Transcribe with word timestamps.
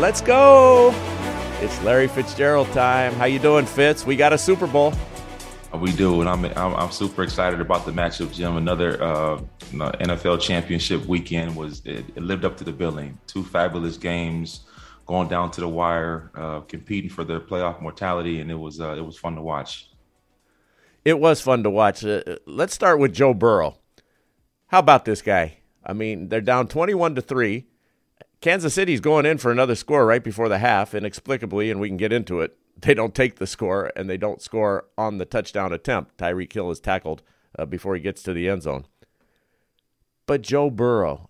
Let's 0.00 0.22
go. 0.22 0.94
It's 1.60 1.82
Larry 1.82 2.08
Fitzgerald 2.08 2.72
time. 2.72 3.12
How 3.12 3.26
you 3.26 3.38
doing, 3.38 3.66
Fitz? 3.66 4.06
We 4.06 4.16
got 4.16 4.32
a 4.32 4.38
Super 4.38 4.66
Bowl. 4.66 4.94
We 5.74 5.92
do, 5.92 6.22
and 6.22 6.30
I'm 6.30 6.46
I'm, 6.46 6.74
I'm 6.74 6.90
super 6.90 7.22
excited 7.22 7.60
about 7.60 7.84
the 7.84 7.92
matchup, 7.92 8.32
Jim. 8.32 8.56
Another 8.56 9.00
uh, 9.02 9.42
NFL 9.72 10.40
championship 10.40 11.04
weekend 11.04 11.54
was 11.54 11.82
it, 11.84 12.06
it, 12.16 12.22
lived 12.22 12.46
up 12.46 12.56
to 12.56 12.64
the 12.64 12.72
billing. 12.72 13.18
Two 13.26 13.44
fabulous 13.44 13.98
games, 13.98 14.60
going 15.04 15.28
down 15.28 15.50
to 15.50 15.60
the 15.60 15.68
wire, 15.68 16.30
uh, 16.34 16.60
competing 16.60 17.10
for 17.10 17.22
their 17.22 17.38
playoff 17.38 17.82
mortality, 17.82 18.40
and 18.40 18.50
it 18.50 18.58
was 18.58 18.80
uh, 18.80 18.94
it 18.96 19.04
was 19.04 19.18
fun 19.18 19.34
to 19.34 19.42
watch. 19.42 19.90
It 21.04 21.20
was 21.20 21.42
fun 21.42 21.62
to 21.64 21.68
watch. 21.68 22.06
Uh, 22.06 22.22
let's 22.46 22.72
start 22.72 23.00
with 23.00 23.12
Joe 23.12 23.34
Burrow. 23.34 23.76
How 24.68 24.78
about 24.78 25.04
this 25.04 25.20
guy? 25.20 25.58
I 25.84 25.92
mean, 25.92 26.30
they're 26.30 26.40
down 26.40 26.68
21 26.68 27.16
to 27.16 27.20
3. 27.20 27.66
Kansas 28.40 28.72
City's 28.72 29.00
going 29.00 29.26
in 29.26 29.36
for 29.36 29.50
another 29.50 29.74
score 29.74 30.06
right 30.06 30.24
before 30.24 30.48
the 30.48 30.58
half, 30.58 30.94
inexplicably, 30.94 31.70
and 31.70 31.78
we 31.78 31.88
can 31.88 31.96
get 31.96 32.12
into 32.12 32.40
it. 32.40 32.56
They 32.80 32.94
don't 32.94 33.14
take 33.14 33.36
the 33.36 33.46
score, 33.46 33.92
and 33.94 34.08
they 34.08 34.16
don't 34.16 34.40
score 34.40 34.86
on 34.96 35.18
the 35.18 35.26
touchdown 35.26 35.70
attempt. 35.70 36.16
Tyreek 36.16 36.50
Hill 36.50 36.70
is 36.70 36.80
tackled 36.80 37.22
uh, 37.58 37.66
before 37.66 37.94
he 37.94 38.00
gets 38.00 38.22
to 38.22 38.32
the 38.32 38.48
end 38.48 38.62
zone. 38.62 38.86
But 40.24 40.40
Joe 40.40 40.70
Burrow, 40.70 41.28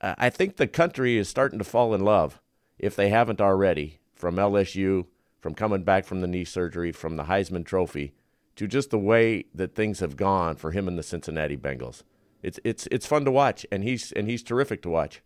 I 0.00 0.28
think 0.28 0.56
the 0.56 0.66
country 0.66 1.16
is 1.18 1.28
starting 1.28 1.60
to 1.60 1.64
fall 1.64 1.94
in 1.94 2.00
love, 2.00 2.40
if 2.80 2.96
they 2.96 3.10
haven't 3.10 3.40
already, 3.40 4.00
from 4.12 4.34
LSU, 4.34 5.06
from 5.38 5.54
coming 5.54 5.84
back 5.84 6.04
from 6.04 6.20
the 6.20 6.26
knee 6.26 6.44
surgery, 6.44 6.90
from 6.90 7.14
the 7.14 7.24
Heisman 7.24 7.64
Trophy, 7.64 8.12
to 8.56 8.66
just 8.66 8.90
the 8.90 8.98
way 8.98 9.44
that 9.54 9.76
things 9.76 10.00
have 10.00 10.16
gone 10.16 10.56
for 10.56 10.72
him 10.72 10.88
and 10.88 10.98
the 10.98 11.04
Cincinnati 11.04 11.56
Bengals. 11.56 12.02
It's 12.42 12.58
it's 12.64 12.88
it's 12.90 13.06
fun 13.06 13.24
to 13.24 13.30
watch, 13.30 13.64
and 13.70 13.84
he's 13.84 14.10
and 14.10 14.26
he's 14.28 14.42
terrific 14.42 14.82
to 14.82 14.88
watch. 14.88 15.22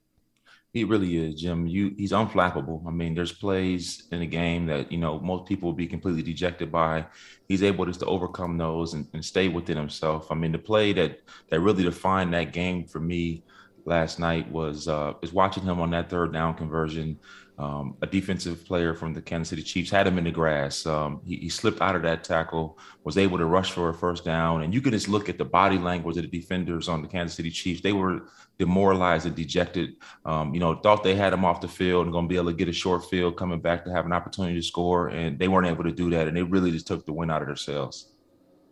He 0.73 0.85
really 0.85 1.19
is, 1.19 1.39
Jim. 1.41 1.67
You 1.67 1.95
he's 1.99 2.13
unflappable. 2.13 2.87
I 2.87 2.91
mean, 2.91 3.15
there's 3.15 3.33
plays 3.33 4.05
in 4.11 4.21
the 4.21 4.27
game 4.27 4.67
that 4.67 4.91
you 4.91 4.97
know 4.97 5.21
most 5.21 5.47
people 5.47 5.69
would 5.69 5.77
be 5.77 5.87
completely 5.87 6.23
dejected 6.23 6.73
by. 6.73 7.07
He's 7.47 7.63
able 7.63 7.85
just 7.85 8.01
to 8.01 8.07
overcome 8.07 8.57
those 8.57 8.95
and, 8.95 9.07
and 9.13 9.23
stay 9.23 9.49
within 9.49 9.77
himself. 9.77 10.31
I 10.31 10.35
mean, 10.35 10.53
the 10.53 10.59
play 10.59 10.95
that 10.95 11.19
that 11.51 11.61
really 11.61 11.83
defined 11.83 12.33
that 12.33 12.55
game 12.55 12.87
for 12.87 13.01
me 13.01 13.45
last 13.85 14.19
night 14.19 14.51
was 14.51 14.89
uh, 14.89 15.13
is 15.23 15.33
watching 15.33 15.65
him 15.65 15.79
on 15.79 15.91
that 15.91 16.09
third 16.09 16.33
down 16.33 16.55
conversion. 16.55 17.19
Um, 17.59 17.97
a 18.01 18.07
defensive 18.07 18.65
player 18.65 18.95
from 18.95 19.13
the 19.13 19.21
Kansas 19.21 19.51
City 19.51 19.63
Chiefs 19.63 19.91
had 19.91 20.07
him 20.07 20.17
in 20.17 20.25
the 20.25 20.31
grass. 20.31 20.87
Um, 20.87 21.21
he, 21.25 21.37
he, 21.37 21.49
slipped 21.51 21.83
out 21.83 21.95
of 21.95 22.03
that 22.03 22.25
tackle, 22.25 22.79
was 23.05 23.19
able 23.19 23.37
to 23.37 23.45
rush 23.45 23.73
for 23.73 23.91
a 23.91 23.95
first 23.95 24.25
down, 24.25 24.63
and 24.63 24.73
you 24.73 24.81
can 24.81 24.93
just 24.93 25.07
look 25.07 25.29
at 25.29 25.37
the 25.37 25.45
body 25.45 25.79
language 25.79 26.17
of 26.17 26.23
the 26.23 26.29
defenders 26.29 26.89
on 26.89 27.03
the 27.03 27.09
Kansas 27.09 27.37
City 27.37 27.51
Chiefs. 27.51 27.83
They 27.83 27.93
were 27.93 28.23
demoralized 28.59 29.27
and 29.27 29.37
dejected. 29.37 29.97
Um, 30.25 30.55
you 30.55 30.61
know, 30.61 30.75
thought 30.77 31.05
they 31.05 31.15
had 31.15 31.33
him 31.33 31.45
off 31.45 31.61
the 31.61 31.69
field 31.69 32.07
and 32.07 32.13
going 32.13 32.25
to 32.25 32.29
be 32.29 32.37
able 32.37 32.51
to 32.51 32.57
get 32.57 32.69
a 32.69 32.73
short 32.73 33.05
field 33.05 33.37
coming 33.37 33.61
back 33.61 33.85
to 33.85 33.93
have 33.93 34.07
an 34.07 34.13
opportunity 34.13 34.55
to 34.55 34.63
score, 34.63 35.09
and 35.09 35.39
they 35.39 35.49
weren't 35.49 35.67
able 35.67 35.85
to 35.85 35.93
do 35.93 36.09
that, 36.11 36.29
and 36.29 36.37
they 36.37 36.43
really 36.43 36.71
just 36.71 36.87
took 36.87 37.05
the 37.05 37.13
win 37.13 37.31
out 37.31 37.43
of 37.43 37.49
themselves. 37.49 38.09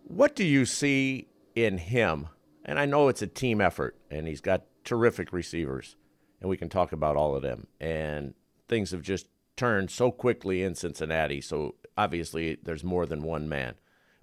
What 0.04 0.34
do 0.34 0.44
you 0.44 0.64
see 0.64 1.28
in 1.54 1.78
him? 1.78 2.28
And 2.64 2.78
I 2.78 2.86
know 2.86 3.08
it's 3.08 3.22
a 3.22 3.26
team 3.26 3.60
effort, 3.60 3.96
and 4.10 4.26
he's 4.26 4.40
got 4.40 4.62
terrific 4.84 5.32
receivers, 5.32 5.96
and 6.40 6.48
we 6.48 6.56
can 6.56 6.68
talk 6.68 6.92
about 6.92 7.16
all 7.16 7.36
of 7.36 7.42
them. 7.42 7.66
And 7.80 8.34
things 8.70 8.92
have 8.92 9.02
just 9.02 9.26
turned 9.56 9.90
so 9.90 10.10
quickly 10.10 10.62
in 10.62 10.74
Cincinnati. 10.74 11.42
So 11.42 11.74
obviously, 11.98 12.56
there's 12.62 12.84
more 12.84 13.04
than 13.04 13.22
one 13.22 13.46
man. 13.46 13.74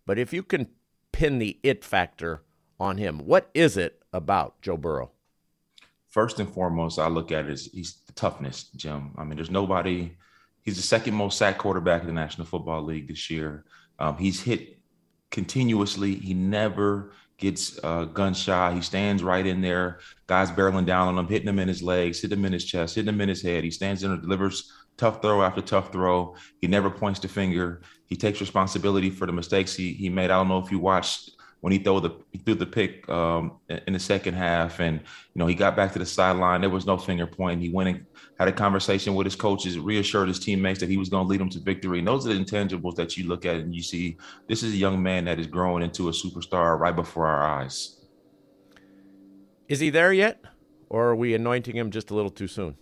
But 0.08 0.17
if 0.17 0.34
you 0.34 0.42
can 0.42 0.70
pin 1.12 1.38
the 1.38 1.59
it 1.62 1.84
factor 1.84 2.42
on 2.80 2.98
him, 2.98 3.20
what 3.20 3.52
is 3.54 3.78
it 3.78 4.02
about 4.12 4.59
Joe 4.64 4.78
Burrow? 4.78 5.12
First 6.08 6.39
and 6.39 6.52
foremost, 6.52 6.98
I 6.98 7.08
look 7.08 7.31
at 7.31 7.45
it 7.45 7.52
as 7.52 7.66
he's 7.66 7.98
the 8.08 8.14
toughness, 8.14 8.64
Jim. 8.76 9.12
I 9.17 9.23
mean, 9.23 9.36
there's 9.36 9.52
nobody. 9.52 10.14
He's 10.64 10.77
the 10.77 10.82
second 10.82 11.14
most 11.14 11.38
sacked 11.38 11.60
quarterback 11.60 12.02
in 12.02 12.08
the 12.08 12.14
National 12.14 12.48
Football 12.48 12.83
League 12.83 13.08
this 13.10 13.30
year. 13.30 13.66
Um, 14.00 14.17
he's 14.17 14.42
hit 14.42 14.80
continuously. 15.30 16.16
He 16.16 16.33
never 16.33 17.11
gets 17.37 17.80
uh, 17.83 18.05
gun. 18.05 18.33
He 18.33 18.81
stands 18.81 19.23
right 19.23 19.45
in 19.45 19.61
there. 19.61 19.99
Guys 20.25 20.52
barreling 20.52 20.86
down 20.86 21.08
on 21.08 21.17
him, 21.17 21.27
hitting 21.27 21.48
him 21.48 21.59
in 21.59 21.67
his 21.67 21.83
legs, 21.83 22.21
hitting 22.21 22.39
him 22.39 22.45
in 22.45 22.53
his 22.53 22.65
chest, 22.65 22.95
hitting 22.95 23.14
him 23.14 23.21
in 23.21 23.30
his 23.30 23.42
head. 23.42 23.64
He 23.64 23.71
stands 23.71 24.02
there 24.02 24.11
and 24.11 24.21
delivers 24.21 24.71
tough 24.98 25.21
throw 25.21 25.43
after 25.43 25.61
tough 25.61 25.92
throw. 25.92 26.36
He 26.59 26.67
never 26.67 26.89
points 26.89 27.20
the 27.20 27.27
finger. 27.27 27.81
He 28.05 28.15
takes 28.15 28.42
responsibility 28.42 29.09
for 29.09 29.26
the 29.26 29.31
mistakes 29.33 29.76
he, 29.76 29.93
he 29.93 30.09
made. 30.09 30.31
I 30.31 30.37
don't 30.37 30.47
know 30.47 30.59
if 30.59 30.71
you 30.71 30.80
watched 30.80 31.31
when 31.62 31.73
he 31.73 31.80
threw 31.80 32.00
the 32.00 32.12
he 32.32 32.38
threw 32.40 32.56
the 32.56 32.66
pick 32.66 33.08
um, 33.10 33.60
in 33.70 33.94
the 33.94 34.00
second 34.00 34.36
half, 34.36 34.80
and 34.80 35.00
you 35.00 35.40
know 35.40 35.48
he 35.48 35.56
got 35.56 35.76
back 35.76 35.94
to 35.94 36.00
the 36.00 36.06
sideline. 36.06 36.62
There 36.62 36.70
was 36.70 36.86
no 36.86 36.98
finger 36.98 37.26
point. 37.26 37.62
He 37.62 37.70
went 37.70 37.90
and 37.90 38.06
had 38.40 38.48
a 38.48 38.52
conversation 38.52 39.16
with 39.16 39.26
his 39.26 39.36
coaches, 39.36 39.80
reassured 39.80 40.28
his 40.28 40.40
teammates 40.40 40.80
that 40.80 40.90
he 40.90 40.98
was 40.98 41.10
going 41.10 41.26
to 41.26 41.30
lead 41.30 41.40
them 41.40 41.50
to 41.50 41.60
victory. 41.60 42.00
And 42.00 42.08
those 42.08 42.28
are 42.28 42.34
the 42.34 42.40
intangibles 42.40 42.95
that 42.95 43.18
you 43.18 43.28
look 43.28 43.45
at 43.45 43.56
and 43.56 43.73
you 43.73 43.82
see 43.82 44.18
this 44.48 44.62
is 44.62 44.73
a 44.73 44.78
young 44.78 45.02
man 45.02 45.26
that 45.26 45.40
is 45.40 45.48
growing 45.48 45.84
into 45.84 46.10
a 46.10 46.12
superstar 46.12 46.80
right 46.80 46.95
before 46.95 47.28
our 47.28 47.44
eyes. 47.44 48.02
Is 49.68 49.80
he 49.80 49.89
there 49.89 50.14
yet, 50.14 50.44
or 50.89 51.10
are 51.10 51.16
we 51.16 51.34
anointing 51.34 51.76
him 51.76 51.92
just 51.92 52.12
a 52.12 52.16
little 52.16 52.32
too 52.32 52.48
soon? 52.48 52.78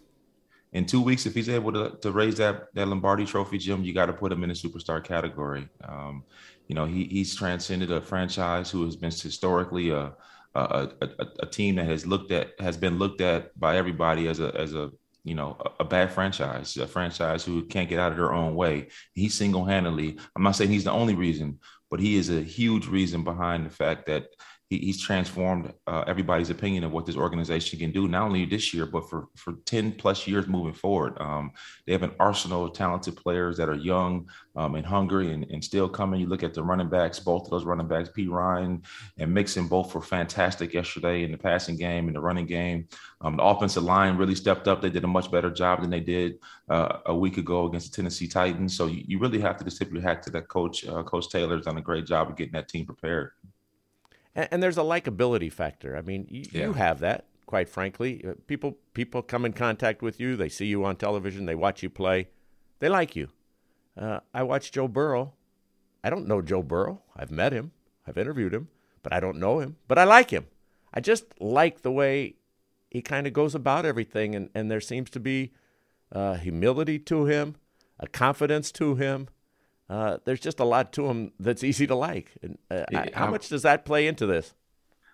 In 0.76 0.86
two 0.86 1.00
weeks, 1.00 1.26
if 1.26 1.34
he's 1.34 1.48
able 1.48 1.72
to, 1.72 1.98
to 2.02 2.12
raise 2.12 2.36
that, 2.36 2.68
that 2.74 2.90
Lombardi 2.90 3.26
trophy, 3.26 3.58
Jim, 3.58 3.86
you 3.86 3.94
got 3.94 4.08
to 4.08 4.14
put 4.14 4.30
him 4.30 4.44
in 4.44 4.50
the 4.50 4.56
superstar 4.56 5.02
category. 5.02 5.70
Um, 5.88 6.26
you 6.68 6.76
know, 6.76 6.86
he, 6.86 7.06
he's 7.06 7.34
transcended 7.34 7.92
a 7.92 8.02
franchise 8.02 8.70
who 8.70 8.84
has 8.84 8.98
been 8.98 9.10
historically 9.10 9.92
a, 9.92 10.14
a, 10.54 10.90
a, 11.02 11.10
a, 11.40 11.46
team 11.46 11.76
that 11.76 11.86
has 11.86 12.06
looked 12.06 12.32
at 12.32 12.60
has 12.60 12.76
been 12.76 12.98
looked 12.98 13.22
at 13.22 13.58
by 13.58 13.78
everybody 13.78 14.28
as 14.28 14.42
a 14.42 14.54
as 14.56 14.74
a 14.74 14.92
you 15.24 15.36
know 15.36 15.58
a, 15.80 15.84
bad 15.86 16.12
franchise, 16.12 16.76
a 16.76 16.88
franchise 16.88 17.44
who 17.46 17.64
can't 17.66 17.90
get 17.90 18.00
out 18.00 18.12
of 18.12 18.18
their 18.18 18.34
own 18.34 18.54
way. 18.56 18.88
He 19.14 19.30
single 19.30 19.64
handedly. 19.64 20.18
I'm 20.36 20.44
not 20.44 20.58
saying 20.58 20.72
he's 20.72 20.86
the 20.86 20.92
only 20.92 21.16
reason, 21.16 21.60
but 21.90 22.02
he 22.02 22.16
is 22.18 22.30
a 22.30 22.42
huge 22.42 22.88
reason 22.88 23.24
behind 23.24 23.66
the 23.66 23.70
fact 23.70 24.08
that 24.08 24.28
he, 24.70 24.80
he's 24.80 25.02
transformed 25.02 25.72
uh, 25.86 26.04
everybody's 26.08 26.50
opinion 26.50 26.84
of 26.84 26.92
what 26.92 27.06
this 27.06 27.16
organization 27.16 27.78
can 27.80 27.92
do, 27.92 28.08
not 28.08 28.24
only 28.24 28.46
this 28.46 28.74
year, 28.74 28.86
but 28.86 29.10
for, 29.10 29.28
for 29.36 29.54
10 29.66 29.94
plus 29.94 30.28
years 30.28 30.48
moving 30.48 30.74
forward. 30.74 31.16
Um, 31.20 31.52
they 31.86 31.94
have 31.94 32.04
an 32.04 32.16
arsenal 32.20 32.66
of 32.66 32.74
talented 32.74 33.16
players 33.16 33.58
that 33.58 33.70
are 33.70 33.76
young 33.76 34.28
um, 34.56 34.76
and 34.76 34.86
hungry 34.86 35.34
and, 35.34 35.46
and 35.52 35.64
still 35.64 35.88
coming. 35.88 36.20
You 36.20 36.28
look 36.28 36.44
at 36.44 36.54
the 36.54 36.64
running 36.64 36.90
backs, 36.90 37.20
both 37.20 37.44
of 37.46 37.52
those 37.52 37.64
running 37.64 37.88
backs, 37.88 38.10
Perine 38.10 38.84
and 39.20 39.34
Mixon, 39.34 39.68
both 39.68 39.94
were 39.94 40.02
fantastic 40.02 40.74
yesterday 40.74 41.24
in 41.24 41.32
the 41.32 41.38
passing 41.38 41.78
game 41.78 42.08
and 42.08 42.16
the 42.16 42.22
running 42.22 42.48
game. 42.48 42.88
Um, 43.22 43.38
the 43.38 43.44
offensive 43.44 43.84
line 43.84 44.18
really 44.18 44.36
stepped 44.36 44.68
up. 44.68 44.82
They 44.82 44.90
did 44.90 45.04
a 45.04 45.08
much 45.08 45.32
better 45.32 45.52
job 45.52 45.82
than 45.82 45.90
they 45.92 46.00
did 46.00 46.40
uh, 46.70 47.00
a 47.06 47.16
week 47.16 47.38
ago 47.38 47.66
against 47.68 47.92
the 47.92 47.96
Tennessee 47.96 48.28
Titans. 48.28 48.76
So 48.76 48.88
you, 48.88 49.04
you 49.08 49.20
really 49.20 49.40
have 49.40 49.58
to 49.58 49.64
just 49.64 49.78
tip 49.78 49.92
your 49.92 50.02
hat 50.02 50.24
to 50.24 50.32
that 50.32 50.48
coach. 50.48 50.88
Uh, 50.88 51.04
coach 51.04 51.30
Taylor's 51.30 51.66
done 51.66 51.78
a 51.78 51.82
great 51.82 52.06
job 52.06 52.30
of 52.30 52.36
getting 52.36 52.54
that 52.54 52.68
team 52.68 52.86
prepared 52.86 53.32
and, 54.36 54.48
and 54.52 54.64
there's 54.64 54.78
a 54.78 54.82
likability 54.82 55.52
factor. 55.52 55.96
I 55.96 56.02
mean, 56.02 56.28
you, 56.30 56.46
yeah. 56.52 56.66
you 56.66 56.74
have 56.74 57.00
that, 57.00 57.26
quite 57.46 57.70
frankly. 57.70 58.24
Uh, 58.28 58.34
people 58.48 58.78
people 58.94 59.22
come 59.22 59.46
in 59.46 59.54
contact 59.54 60.02
with 60.02 60.20
you. 60.20 60.36
They 60.36 60.50
see 60.50 60.66
you 60.66 60.84
on 60.86 60.98
television. 60.98 61.46
They 61.46 61.56
watch 61.56 61.82
you 61.82 61.90
play. 61.90 62.30
They 62.80 62.90
like 62.90 63.16
you. 63.16 63.30
Uh, 63.98 64.20
I 64.34 64.44
watch 64.44 64.72
Joe 64.72 64.88
Burrow. 64.88 65.34
I 66.04 66.10
don't 66.10 66.28
know 66.28 66.42
Joe 66.42 66.62
Burrow. 66.62 67.02
I've 67.16 67.32
met 67.32 67.54
him. 67.54 67.72
I've 68.06 68.18
interviewed 68.18 68.54
him, 68.54 68.68
but 69.02 69.14
I 69.14 69.20
don't 69.20 69.40
know 69.40 69.60
him. 69.60 69.78
But 69.88 69.98
I 69.98 70.04
like 70.04 70.30
him. 70.30 70.48
I 70.94 71.00
just 71.00 71.26
like 71.40 71.82
the 71.82 71.92
way 71.92 72.36
he 72.92 73.02
kind 73.02 73.28
of 73.28 73.34
goes 73.34 73.56
about 73.56 73.86
everything, 73.86 74.36
and, 74.36 74.50
and 74.54 74.70
there 74.70 74.82
seems 74.82 75.10
to 75.12 75.20
be 75.20 75.54
uh, 76.12 76.36
humility 76.36 77.00
to 77.00 77.26
him, 77.26 77.56
a 78.00 78.08
confidence 78.08 78.72
to 78.74 78.96
him, 78.96 79.28
uh, 79.90 80.18
there's 80.26 80.40
just 80.40 80.60
a 80.60 80.66
lot 80.66 80.92
to 80.94 81.08
him 81.08 81.32
that's 81.40 81.64
easy 81.64 81.88
to 81.88 81.96
like. 81.96 82.32
And, 82.42 82.58
uh, 82.72 82.86
yeah, 82.92 83.10
how 83.14 83.30
much 83.30 83.50
does 83.50 83.64
that 83.64 83.86
play 83.86 84.08
into 84.08 84.26
this? 84.26 84.54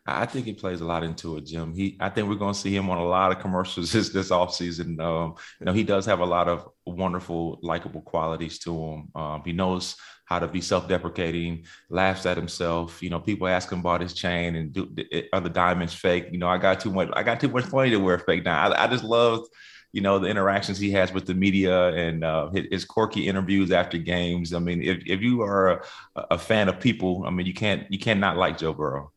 I 0.05 0.25
think 0.25 0.45
he 0.45 0.53
plays 0.53 0.81
a 0.81 0.85
lot 0.85 1.03
into 1.03 1.37
it, 1.37 1.45
Jim. 1.45 1.73
He, 1.73 1.95
I 1.99 2.09
think 2.09 2.27
we're 2.27 2.35
going 2.35 2.53
to 2.53 2.59
see 2.59 2.75
him 2.75 2.89
on 2.89 2.97
a 2.97 3.05
lot 3.05 3.31
of 3.31 3.39
commercials 3.39 3.91
this 3.93 4.09
this 4.09 4.31
offseason. 4.31 4.99
Um, 4.99 5.35
you 5.59 5.65
know, 5.65 5.73
he 5.73 5.83
does 5.83 6.05
have 6.05 6.19
a 6.19 6.25
lot 6.25 6.47
of 6.47 6.67
wonderful, 6.85 7.59
likable 7.61 8.01
qualities 8.01 8.57
to 8.59 8.75
him. 8.75 9.09
Um, 9.13 9.41
he 9.45 9.53
knows 9.53 9.95
how 10.25 10.39
to 10.39 10.47
be 10.47 10.61
self-deprecating, 10.61 11.65
laughs 11.89 12.25
at 12.25 12.37
himself. 12.37 13.03
You 13.03 13.09
know, 13.09 13.19
people 13.19 13.47
ask 13.47 13.71
him 13.71 13.79
about 13.79 14.01
his 14.01 14.13
chain 14.13 14.55
and 14.55 14.71
do, 14.71 14.89
are 15.33 15.41
the 15.41 15.49
diamonds 15.49 15.93
fake? 15.93 16.27
You 16.31 16.39
know, 16.39 16.47
I 16.47 16.57
got 16.57 16.79
too 16.79 16.91
much. 16.91 17.09
I 17.13 17.21
got 17.21 17.39
too 17.39 17.49
much 17.49 17.71
money 17.71 17.89
to 17.91 17.97
wear 17.97 18.17
fake 18.17 18.45
now. 18.45 18.69
I, 18.69 18.85
I 18.85 18.87
just 18.87 19.03
love 19.03 19.45
you 19.93 20.01
know 20.01 20.19
the 20.19 20.27
interactions 20.27 20.77
he 20.79 20.91
has 20.91 21.11
with 21.11 21.25
the 21.25 21.33
media 21.33 21.87
and 21.89 22.23
uh, 22.23 22.49
his, 22.49 22.65
his, 22.71 22.85
quirky 22.85 23.27
interviews 23.27 23.71
after 23.71 23.97
games. 23.97 24.53
I 24.53 24.59
mean, 24.59 24.81
if, 24.81 25.03
if 25.05 25.21
you 25.21 25.41
are 25.41 25.69
a, 25.69 25.85
a, 26.31 26.37
fan 26.37 26.69
of 26.69 26.79
people, 26.79 27.23
I 27.25 27.29
mean, 27.29 27.45
you 27.45 27.53
can't 27.53 27.91
you 27.91 27.99
cannot 27.99 28.37
like 28.37 28.57
Joe 28.57 28.73
Burrow. 28.73 29.11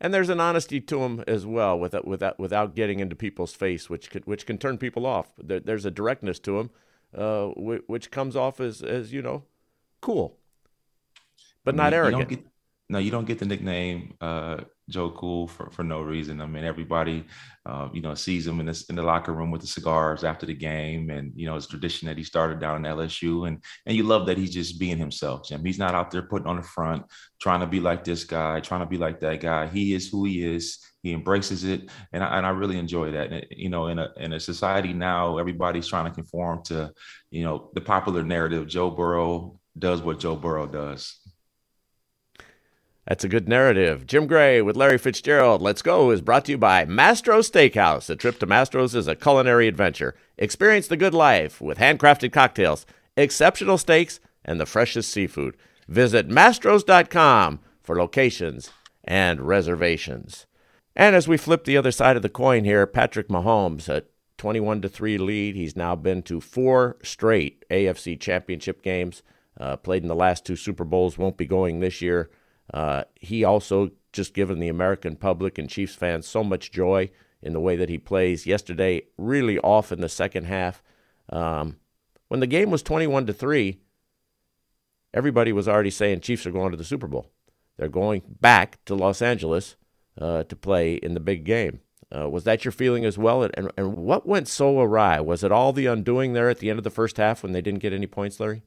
And 0.00 0.12
there's 0.12 0.30
an 0.30 0.40
honesty 0.40 0.80
to 0.80 1.02
him 1.02 1.22
as 1.26 1.46
well, 1.46 1.78
without 1.78 2.06
without 2.06 2.38
without 2.38 2.74
getting 2.74 3.00
into 3.00 3.14
people's 3.14 3.54
face, 3.54 3.90
which 3.90 4.10
could, 4.10 4.26
which 4.26 4.46
can 4.46 4.58
turn 4.58 4.78
people 4.78 5.06
off. 5.06 5.32
There, 5.38 5.60
there's 5.60 5.84
a 5.84 5.90
directness 5.90 6.38
to 6.40 6.58
him, 6.58 6.70
uh, 7.16 7.48
which 7.56 8.10
comes 8.10 8.34
off 8.34 8.60
as 8.60 8.82
as 8.82 9.12
you 9.12 9.22
know, 9.22 9.44
cool, 10.00 10.38
but 11.64 11.74
not 11.74 11.92
arrogant. 11.92 12.28
Get, 12.28 12.46
no, 12.88 12.98
you 12.98 13.10
don't 13.10 13.26
get 13.26 13.38
the 13.38 13.46
nickname 13.46 14.14
uh, 14.20 14.58
Joe 14.88 15.10
Cool 15.10 15.48
for, 15.48 15.70
for 15.70 15.84
no 15.84 16.02
reason. 16.02 16.40
I 16.40 16.46
mean, 16.46 16.64
everybody, 16.64 17.24
uh, 17.64 17.88
you 17.92 18.02
know, 18.02 18.14
sees 18.14 18.46
him 18.46 18.60
in, 18.60 18.66
this, 18.66 18.84
in 18.84 18.96
the 18.96 19.02
locker 19.02 19.32
room 19.32 19.50
with 19.50 19.60
the 19.60 19.66
cigars 19.66 20.24
after 20.24 20.46
the 20.46 20.54
game, 20.54 21.10
and 21.10 21.32
you 21.36 21.46
know, 21.46 21.56
it's 21.56 21.66
tradition 21.66 22.08
that 22.08 22.18
he 22.18 22.24
started 22.24 22.60
down 22.60 22.84
in 22.84 22.92
LSU, 22.92 23.46
and 23.46 23.62
and 23.86 23.96
you 23.96 24.02
love 24.02 24.26
that 24.26 24.38
he's 24.38 24.52
just 24.52 24.80
being 24.80 24.98
himself, 24.98 25.48
Jim. 25.48 25.64
He's 25.64 25.78
not 25.78 25.94
out 25.94 26.10
there 26.10 26.22
putting 26.22 26.48
on 26.48 26.56
the 26.56 26.62
front, 26.62 27.04
trying 27.40 27.60
to 27.60 27.66
be 27.66 27.80
like 27.80 28.04
this 28.04 28.24
guy, 28.24 28.60
trying 28.60 28.80
to 28.80 28.86
be 28.86 28.98
like 28.98 29.20
that 29.20 29.40
guy. 29.40 29.66
He 29.68 29.94
is 29.94 30.08
who 30.08 30.24
he 30.24 30.44
is. 30.44 30.78
He 31.02 31.12
embraces 31.12 31.64
it, 31.64 31.90
and 32.12 32.22
I, 32.22 32.38
and 32.38 32.46
I 32.46 32.50
really 32.50 32.78
enjoy 32.78 33.12
that. 33.12 33.32
And, 33.32 33.46
you 33.50 33.68
know, 33.68 33.88
in 33.88 33.98
a 33.98 34.08
in 34.16 34.32
a 34.32 34.40
society 34.40 34.92
now, 34.92 35.38
everybody's 35.38 35.88
trying 35.88 36.04
to 36.04 36.14
conform 36.14 36.62
to, 36.64 36.92
you 37.30 37.44
know, 37.44 37.70
the 37.74 37.80
popular 37.80 38.22
narrative. 38.22 38.68
Joe 38.68 38.90
Burrow 38.90 39.58
does 39.78 40.02
what 40.02 40.20
Joe 40.20 40.36
Burrow 40.36 40.66
does. 40.66 41.21
That's 43.06 43.24
a 43.24 43.28
good 43.28 43.48
narrative. 43.48 44.06
Jim 44.06 44.28
Gray 44.28 44.62
with 44.62 44.76
Larry 44.76 44.98
Fitzgerald. 44.98 45.60
Let's 45.60 45.82
go 45.82 46.10
is 46.10 46.20
brought 46.20 46.44
to 46.44 46.52
you 46.52 46.58
by 46.58 46.84
Mastro's 46.84 47.50
Steakhouse. 47.50 48.08
A 48.08 48.14
trip 48.14 48.38
to 48.38 48.46
Mastro's 48.46 48.94
is 48.94 49.08
a 49.08 49.16
culinary 49.16 49.66
adventure. 49.66 50.14
Experience 50.38 50.86
the 50.86 50.96
good 50.96 51.14
life 51.14 51.60
with 51.60 51.78
handcrafted 51.78 52.32
cocktails, 52.32 52.86
exceptional 53.16 53.76
steaks, 53.76 54.20
and 54.44 54.60
the 54.60 54.66
freshest 54.66 55.10
seafood. 55.10 55.56
Visit 55.88 56.28
mastros.com 56.28 57.58
for 57.82 57.98
locations 57.98 58.70
and 59.02 59.40
reservations. 59.40 60.46
And 60.94 61.16
as 61.16 61.26
we 61.26 61.36
flip 61.36 61.64
the 61.64 61.76
other 61.76 61.90
side 61.90 62.16
of 62.16 62.22
the 62.22 62.28
coin 62.28 62.64
here, 62.64 62.86
Patrick 62.86 63.28
Mahomes, 63.28 63.88
a 63.88 64.04
21 64.38 64.82
to 64.82 64.88
3 64.88 65.18
lead. 65.18 65.56
He's 65.56 65.76
now 65.76 65.96
been 65.96 66.22
to 66.22 66.40
four 66.40 66.96
straight 67.02 67.64
AFC 67.68 68.18
championship 68.20 68.82
games, 68.82 69.22
uh, 69.58 69.76
played 69.76 70.02
in 70.02 70.08
the 70.08 70.14
last 70.14 70.44
two 70.44 70.56
Super 70.56 70.84
Bowls, 70.84 71.18
won't 71.18 71.36
be 71.36 71.46
going 71.46 71.80
this 71.80 72.00
year. 72.00 72.30
Uh, 72.72 73.04
he 73.20 73.44
also 73.44 73.90
just 74.12 74.34
given 74.34 74.58
the 74.58 74.68
American 74.68 75.16
public 75.16 75.58
and 75.58 75.68
Chiefs 75.68 75.94
fans 75.94 76.26
so 76.26 76.44
much 76.44 76.70
joy 76.70 77.10
in 77.42 77.52
the 77.52 77.60
way 77.60 77.76
that 77.76 77.88
he 77.88 77.98
plays. 77.98 78.46
Yesterday, 78.46 79.02
really 79.18 79.58
off 79.58 79.92
in 79.92 80.00
the 80.00 80.08
second 80.08 80.44
half. 80.44 80.82
Um, 81.30 81.76
when 82.28 82.40
the 82.40 82.46
game 82.46 82.70
was 82.70 82.82
21 82.82 83.26
to 83.26 83.32
3, 83.32 83.80
everybody 85.12 85.52
was 85.52 85.68
already 85.68 85.90
saying 85.90 86.20
Chiefs 86.20 86.46
are 86.46 86.52
going 86.52 86.70
to 86.70 86.76
the 86.76 86.84
Super 86.84 87.06
Bowl. 87.06 87.30
They're 87.76 87.88
going 87.88 88.22
back 88.40 88.82
to 88.86 88.94
Los 88.94 89.22
Angeles 89.22 89.76
uh, 90.20 90.44
to 90.44 90.56
play 90.56 90.94
in 90.94 91.14
the 91.14 91.20
big 91.20 91.44
game. 91.44 91.80
Uh, 92.14 92.28
was 92.28 92.44
that 92.44 92.64
your 92.64 92.72
feeling 92.72 93.04
as 93.04 93.16
well? 93.16 93.42
And, 93.42 93.54
and, 93.56 93.72
and 93.76 93.96
what 93.96 94.26
went 94.26 94.46
so 94.46 94.80
awry? 94.80 95.18
Was 95.20 95.42
it 95.42 95.50
all 95.50 95.72
the 95.72 95.86
undoing 95.86 96.34
there 96.34 96.50
at 96.50 96.58
the 96.58 96.68
end 96.68 96.78
of 96.78 96.84
the 96.84 96.90
first 96.90 97.16
half 97.16 97.42
when 97.42 97.52
they 97.52 97.62
didn't 97.62 97.80
get 97.80 97.94
any 97.94 98.06
points, 98.06 98.38
Larry? 98.38 98.62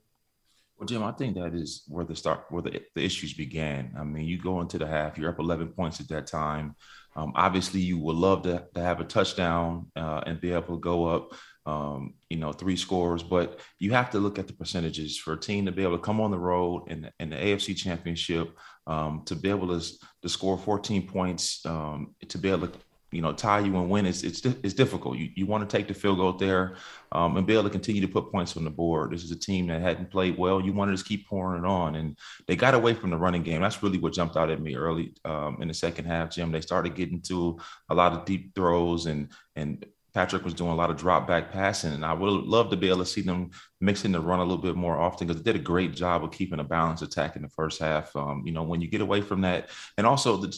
Well, 0.78 0.88
Jim, 0.88 1.04
I 1.04 1.14
think 1.14 1.36
that 1.36 1.54
is 1.54 1.84
where 1.88 2.04
the 2.04 2.16
start, 2.16 2.46
where 2.50 2.62
the, 2.62 2.82
the 2.96 3.04
issues 3.04 3.34
began. 3.34 3.94
I 3.98 4.04
mean, 4.04 4.26
you 4.26 4.38
go 4.38 4.60
into 4.60 4.78
the 4.78 4.88
half, 4.88 5.18
you're 5.18 5.30
up 5.30 5.40
11 5.40 5.70
points 5.70 6.02
at 6.02 6.10
that 6.10 6.28
time. 6.28 6.76
Um, 7.16 7.32
obviously, 7.36 7.80
you 7.80 7.98
would 8.00 8.18
love 8.18 8.44
to, 8.44 8.66
to 8.74 8.82
have 8.82 9.00
a 9.00 9.06
touchdown 9.06 9.88
uh, 9.96 10.22
and 10.26 10.42
be 10.42 10.52
able 10.52 10.76
to 10.76 10.80
go 10.82 11.06
up, 11.06 11.34
um, 11.66 12.16
you 12.30 12.38
know, 12.38 12.52
three 12.52 12.76
scores, 12.76 13.24
but 13.24 13.62
you 13.80 13.94
have 13.94 14.10
to 14.12 14.20
look 14.20 14.38
at 14.38 14.48
the 14.48 14.54
percentages 14.54 15.18
for 15.18 15.34
a 15.34 15.40
team 15.40 15.66
to 15.66 15.72
be 15.72 15.84
able 15.84 15.98
to 15.98 16.04
come 16.04 16.20
on 16.20 16.30
the 16.30 16.38
road 16.38 16.84
in, 16.88 17.10
in 17.22 17.30
the 17.30 17.38
AFC 17.38 17.74
Championship, 17.78 18.58
um, 18.86 19.24
to 19.28 19.36
be 19.36 19.50
able 19.50 19.80
to, 19.80 19.86
to 20.24 20.28
score 20.28 20.58
14 20.58 21.08
points, 21.08 21.66
um, 21.66 22.14
to 22.28 22.38
be 22.38 22.50
able 22.50 22.68
to 22.68 22.78
you 23.16 23.22
know 23.22 23.34
tie 23.34 23.60
you 23.60 23.76
and 23.78 23.90
win 23.90 24.06
it's 24.06 24.24
it's, 24.24 24.46
it's 24.46 24.74
difficult. 24.74 25.18
You 25.18 25.30
you 25.36 25.46
want 25.46 25.68
to 25.68 25.78
take 25.78 25.88
the 25.88 25.94
field 25.94 26.18
goal 26.18 26.34
there 26.34 26.76
um, 27.12 27.38
and 27.38 27.48
be 27.48 27.54
able 27.54 27.64
to 27.64 27.70
continue 27.70 28.02
to 28.02 28.08
put 28.08 28.32
points 28.32 28.58
on 28.58 28.64
the 28.64 28.70
board. 28.70 29.12
This 29.12 29.24
is 29.24 29.32
a 29.32 29.40
team 29.40 29.68
that 29.68 29.82
hadn't 29.82 30.12
played 30.12 30.38
well. 30.38 30.62
You 30.62 30.74
want 30.74 30.90
to 30.90 30.94
just 30.94 31.08
keep 31.08 31.28
pouring 31.28 31.64
it 31.64 31.68
on, 31.68 31.96
and 31.96 32.18
they 32.48 32.56
got 32.56 32.74
away 32.74 32.94
from 32.94 33.10
the 33.10 33.18
running 33.18 33.44
game. 33.44 33.62
That's 33.62 33.82
really 33.82 33.98
what 33.98 34.14
jumped 34.14 34.38
out 34.38 34.52
at 34.52 34.62
me 34.62 34.76
early 34.76 35.14
um, 35.24 35.58
in 35.62 35.68
the 35.68 35.74
second 35.74 36.06
half. 36.06 36.32
Jim, 36.32 36.52
they 36.52 36.62
started 36.62 36.96
getting 36.96 37.22
to 37.22 37.58
a 37.90 37.96
lot 37.96 38.14
of 38.14 38.26
deep 38.26 38.54
throws 38.54 39.06
and 39.06 39.32
and 39.56 39.86
Patrick 40.16 40.46
was 40.46 40.54
doing 40.54 40.72
a 40.72 40.76
lot 40.76 40.90
of 40.90 40.96
drop 40.96 41.28
back 41.28 41.52
passing, 41.52 41.92
and 41.92 42.06
I 42.06 42.14
would 42.14 42.32
love 42.46 42.70
to 42.70 42.78
be 42.78 42.88
able 42.88 43.00
to 43.00 43.06
see 43.06 43.22
them 43.22 43.52
mixing 43.82 44.14
the 44.14 44.22
run 44.22 44.40
a 44.40 44.44
little 44.44 44.64
bit 44.64 44.78
more 44.78 44.98
often 44.98 45.28
because 45.28 45.44
they 45.44 45.52
did 45.52 45.60
a 45.60 45.64
great 45.64 45.94
job 45.94 46.24
of 46.24 46.32
keeping 46.32 46.62
a 46.62 46.64
balanced 46.64 47.04
attack 47.04 47.36
in 47.36 47.42
the 47.42 47.50
first 47.50 47.82
half. 47.82 48.16
Um, 48.16 48.42
you 48.46 48.54
know, 48.54 48.64
when 48.64 48.80
you 48.80 48.88
get 48.88 49.02
away 49.02 49.20
from 49.20 49.42
that, 49.42 49.70
and 49.98 50.08
also 50.08 50.38
the 50.38 50.58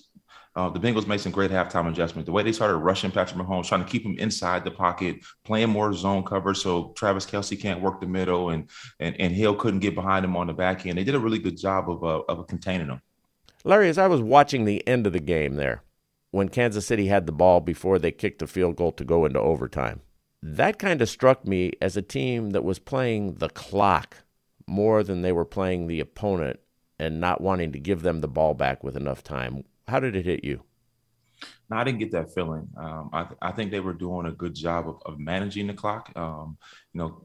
uh, 0.57 0.69
the 0.69 0.79
Bengals 0.79 1.05
made 1.05 1.21
some 1.21 1.31
great 1.31 1.51
halftime 1.51 1.87
adjustments. 1.87 2.25
The 2.25 2.31
way 2.31 2.41
they 2.41 2.51
started 2.51 2.77
rushing 2.77 3.11
Patrick 3.11 3.39
Mahomes, 3.39 3.67
trying 3.67 3.85
to 3.85 3.89
keep 3.89 4.03
him 4.03 4.17
inside 4.17 4.63
the 4.63 4.71
pocket, 4.71 5.17
playing 5.43 5.69
more 5.69 5.93
zone 5.93 6.23
cover 6.23 6.55
so 6.55 6.93
Travis 6.97 7.27
Kelce 7.27 7.59
can't 7.59 7.79
work 7.79 8.01
the 8.01 8.07
middle 8.07 8.49
and 8.49 8.67
and 8.99 9.15
and 9.21 9.33
Hill 9.33 9.55
couldn't 9.55 9.81
get 9.81 9.93
behind 9.93 10.25
him 10.25 10.35
on 10.35 10.47
the 10.47 10.53
back 10.53 10.83
end. 10.87 10.97
They 10.97 11.03
did 11.03 11.13
a 11.13 11.19
really 11.19 11.37
good 11.37 11.57
job 11.57 11.87
of 11.91 12.03
uh, 12.03 12.23
of 12.27 12.47
containing 12.47 12.87
him. 12.87 13.01
Larry, 13.63 13.87
as 13.87 13.99
I 13.99 14.07
was 14.07 14.21
watching 14.21 14.65
the 14.65 14.85
end 14.87 15.05
of 15.05 15.13
the 15.13 15.19
game 15.19 15.57
there, 15.57 15.83
when 16.31 16.49
Kansas 16.49 16.87
City 16.87 17.05
had 17.05 17.27
the 17.27 17.31
ball 17.31 17.59
before 17.59 17.99
they 17.99 18.11
kicked 18.11 18.39
the 18.39 18.47
field 18.47 18.77
goal 18.77 18.91
to 18.93 19.05
go 19.05 19.25
into 19.25 19.39
overtime, 19.39 20.01
that 20.41 20.79
kind 20.79 21.03
of 21.03 21.09
struck 21.09 21.45
me 21.45 21.73
as 21.81 21.95
a 21.95 22.01
team 22.01 22.49
that 22.51 22.63
was 22.63 22.79
playing 22.79 23.35
the 23.35 23.49
clock 23.49 24.23
more 24.65 25.03
than 25.03 25.21
they 25.21 25.31
were 25.31 25.45
playing 25.45 25.85
the 25.85 25.99
opponent 25.99 26.59
and 26.97 27.21
not 27.21 27.41
wanting 27.41 27.71
to 27.73 27.79
give 27.79 28.01
them 28.01 28.21
the 28.21 28.27
ball 28.27 28.55
back 28.55 28.83
with 28.83 28.97
enough 28.97 29.23
time. 29.23 29.63
How 29.87 29.99
did 29.99 30.15
it 30.15 30.25
hit 30.25 30.43
you? 30.43 30.63
No, 31.69 31.77
I 31.77 31.83
didn't 31.83 31.99
get 31.99 32.11
that 32.11 32.33
feeling. 32.33 32.67
Um, 32.77 33.09
I, 33.13 33.27
I, 33.41 33.51
think 33.51 33.71
they 33.71 33.79
were 33.79 33.93
doing 33.93 34.25
a 34.25 34.31
good 34.31 34.55
job 34.55 34.87
of, 34.87 35.01
of 35.05 35.19
managing 35.19 35.67
the 35.67 35.73
clock. 35.73 36.11
Um, 36.15 36.57
you 36.93 36.99
know, 36.99 37.21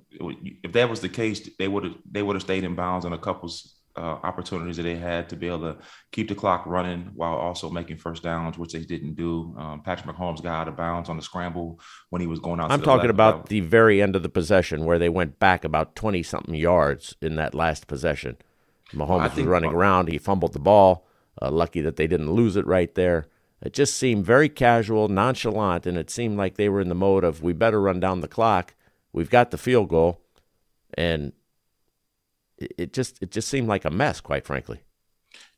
if 0.63 0.73
that 0.73 0.91
was 0.91 1.01
the 1.01 1.09
case, 1.09 1.49
they 1.59 1.69
would 1.69 1.85
have 1.85 1.95
they 2.11 2.23
would 2.23 2.35
have 2.35 2.43
stayed 2.43 2.65
in 2.65 2.75
bounds 2.75 3.07
on 3.07 3.13
a 3.13 3.19
couple 3.19 3.51
uh, 3.97 4.01
opportunities 4.01 4.77
that 4.79 4.83
they 4.83 4.97
had 4.97 5.29
to 5.29 5.37
be 5.37 5.47
able 5.47 5.61
to 5.61 5.77
keep 6.11 6.29
the 6.29 6.35
clock 6.35 6.65
running 6.67 7.11
while 7.15 7.35
also 7.35 7.71
making 7.71 7.99
first 7.99 8.23
downs, 8.23 8.59
which 8.59 8.73
they 8.73 8.81
didn't 8.81 9.15
do. 9.15 9.55
Um, 9.59 9.83
Patrick 9.83 10.15
Mahomes 10.15 10.43
got 10.43 10.63
out 10.63 10.69
of 10.69 10.77
bounds 10.77 11.09
on 11.09 11.17
the 11.17 11.23
scramble 11.23 11.79
when 12.11 12.21
he 12.21 12.27
was 12.27 12.41
going 12.41 12.59
out. 12.59 12.71
I'm 12.71 12.83
talking 12.83 13.11
about 13.11 13.47
the 13.47 13.61
very 13.61 14.03
end 14.03 14.17
of 14.17 14.23
the 14.23 14.29
possession 14.29 14.85
where 14.85 14.99
they 14.99 15.09
went 15.09 15.39
back 15.39 15.65
about 15.65 15.95
twenty 15.95 16.23
something 16.23 16.55
yards 16.55 17.15
in 17.23 17.37
that 17.37 17.55
last 17.55 17.87
possession. 17.87 18.37
Mahomes 18.93 19.37
was 19.37 19.47
running 19.47 19.73
around. 19.73 20.09
He 20.09 20.19
fumbled 20.19 20.53
the 20.53 20.59
ball. 20.59 21.07
Uh, 21.41 21.51
lucky 21.51 21.81
that 21.81 21.97
they 21.97 22.07
didn't 22.07 22.33
lose 22.33 22.57
it 22.57 22.67
right 22.67 22.95
there. 22.95 23.27
It 23.63 23.73
just 23.73 23.97
seemed 23.97 24.27
very 24.27 24.49
casual, 24.49 25.09
nonchalant, 25.09 25.87
and 25.87 25.97
it 25.97 26.11
seemed 26.11 26.37
like 26.37 26.57
they 26.57 26.69
were 26.69 26.81
in 26.81 26.89
the 26.89 26.95
mode 26.95 27.25
of 27.25 27.43
we 27.43 27.53
better 27.53 27.81
run 27.81 28.01
down 28.01 28.21
the 28.21 28.29
clock. 28.29 28.75
We've 29.13 29.31
got 29.31 29.51
the 29.51 29.59
field 29.59 29.89
goal, 29.89 30.21
and 30.95 31.33
it, 32.59 32.73
it 32.77 32.93
just 32.93 33.23
it 33.23 33.31
just 33.31 33.49
seemed 33.49 33.69
like 33.69 33.85
a 33.85 33.91
mess, 33.91 34.21
quite 34.21 34.45
frankly. 34.45 34.81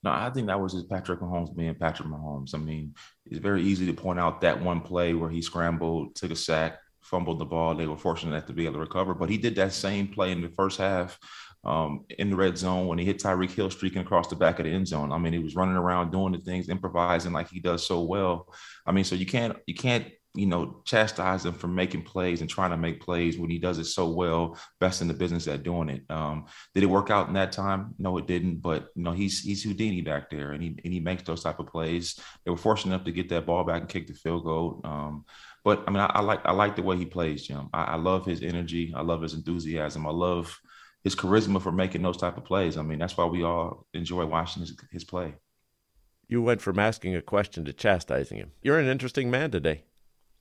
No, 0.02 0.10
I 0.10 0.30
think 0.30 0.48
that 0.48 0.60
was 0.60 0.74
just 0.74 0.90
Patrick 0.90 1.20
Mahomes 1.20 1.56
being 1.56 1.74
Patrick 1.74 2.08
Mahomes. 2.08 2.54
I 2.54 2.58
mean, 2.58 2.94
it's 3.24 3.38
very 3.38 3.62
easy 3.62 3.86
to 3.86 3.94
point 3.94 4.20
out 4.20 4.42
that 4.42 4.60
one 4.60 4.82
play 4.82 5.14
where 5.14 5.30
he 5.30 5.40
scrambled, 5.40 6.14
took 6.14 6.30
a 6.30 6.36
sack, 6.36 6.78
fumbled 7.00 7.38
the 7.38 7.46
ball. 7.46 7.74
They 7.74 7.86
were 7.86 7.96
fortunate 7.96 8.32
enough 8.32 8.46
to 8.46 8.52
be 8.52 8.66
able 8.66 8.74
to 8.74 8.80
recover, 8.80 9.14
but 9.14 9.30
he 9.30 9.38
did 9.38 9.54
that 9.56 9.72
same 9.72 10.08
play 10.08 10.30
in 10.30 10.42
the 10.42 10.50
first 10.50 10.78
half 10.78 11.18
um, 11.64 12.04
in 12.18 12.30
the 12.30 12.36
red 12.36 12.58
zone 12.58 12.86
when 12.86 12.98
he 12.98 13.04
hit 13.04 13.18
Tyreek 13.18 13.50
Hill 13.50 13.70
streaking 13.70 14.02
across 14.02 14.28
the 14.28 14.36
back 14.36 14.58
of 14.58 14.64
the 14.64 14.72
end 14.72 14.88
zone. 14.88 15.12
I 15.12 15.18
mean, 15.18 15.32
he 15.32 15.38
was 15.38 15.56
running 15.56 15.76
around 15.76 16.10
doing 16.10 16.32
the 16.32 16.38
things, 16.38 16.68
improvising 16.68 17.32
like 17.32 17.48
he 17.48 17.60
does 17.60 17.86
so 17.86 18.02
well. 18.02 18.52
I 18.86 18.92
mean, 18.92 19.04
so 19.04 19.14
you 19.14 19.26
can't 19.26 19.56
you 19.66 19.74
can't 19.74 20.06
you 20.36 20.46
know 20.46 20.82
chastise 20.84 21.44
him 21.44 21.54
for 21.54 21.68
making 21.68 22.02
plays 22.02 22.40
and 22.40 22.50
trying 22.50 22.70
to 22.70 22.76
make 22.76 23.00
plays 23.00 23.38
when 23.38 23.50
he 23.50 23.58
does 23.58 23.78
it 23.78 23.84
so 23.84 24.08
well, 24.08 24.58
best 24.80 25.00
in 25.00 25.08
the 25.08 25.14
business 25.14 25.46
at 25.46 25.62
doing 25.62 25.88
it. 25.88 26.02
Um, 26.10 26.46
did 26.74 26.82
it 26.82 26.86
work 26.86 27.10
out 27.10 27.28
in 27.28 27.34
that 27.34 27.52
time? 27.52 27.94
No, 27.98 28.18
it 28.18 28.26
didn't. 28.26 28.56
But 28.56 28.88
you 28.96 29.04
know, 29.04 29.12
he's 29.12 29.40
he's 29.40 29.62
Houdini 29.62 30.02
back 30.02 30.30
there, 30.30 30.52
and 30.52 30.62
he 30.62 30.76
and 30.84 30.92
he 30.92 31.00
makes 31.00 31.22
those 31.22 31.42
type 31.42 31.60
of 31.60 31.68
plays. 31.68 32.18
They 32.44 32.50
were 32.50 32.56
fortunate 32.56 32.94
enough 32.94 33.06
to 33.06 33.12
get 33.12 33.28
that 33.30 33.46
ball 33.46 33.64
back 33.64 33.80
and 33.82 33.88
kick 33.88 34.06
the 34.08 34.14
field 34.14 34.44
goal. 34.44 34.80
Um, 34.84 35.24
but 35.64 35.84
I 35.86 35.90
mean, 35.90 36.00
I, 36.00 36.06
I, 36.06 36.20
like 36.20 36.44
I 36.44 36.52
like 36.52 36.76
the 36.76 36.82
way 36.82 36.96
he 36.96 37.06
plays, 37.06 37.46
Jim. 37.46 37.70
I, 37.72 37.84
I 37.84 37.96
love 37.96 38.26
his 38.26 38.42
energy. 38.42 38.92
I 38.94 39.02
love 39.02 39.22
his 39.22 39.34
enthusiasm. 39.34 40.06
I 40.06 40.10
love 40.10 40.58
his 41.04 41.14
charisma 41.14 41.60
for 41.60 41.70
making 41.70 42.02
those 42.02 42.16
type 42.16 42.36
of 42.36 42.44
plays. 42.44 42.76
I 42.76 42.82
mean, 42.82 42.98
that's 42.98 43.16
why 43.16 43.26
we 43.26 43.44
all 43.44 43.86
enjoy 43.92 44.24
watching 44.24 44.62
his, 44.62 44.74
his 44.90 45.04
play. 45.04 45.34
You 46.26 46.42
went 46.42 46.62
from 46.62 46.78
asking 46.78 47.14
a 47.14 47.22
question 47.22 47.66
to 47.66 47.72
chastising 47.74 48.38
him. 48.38 48.52
You're 48.62 48.78
an 48.78 48.88
interesting 48.88 49.30
man 49.30 49.50
today. 49.50 49.84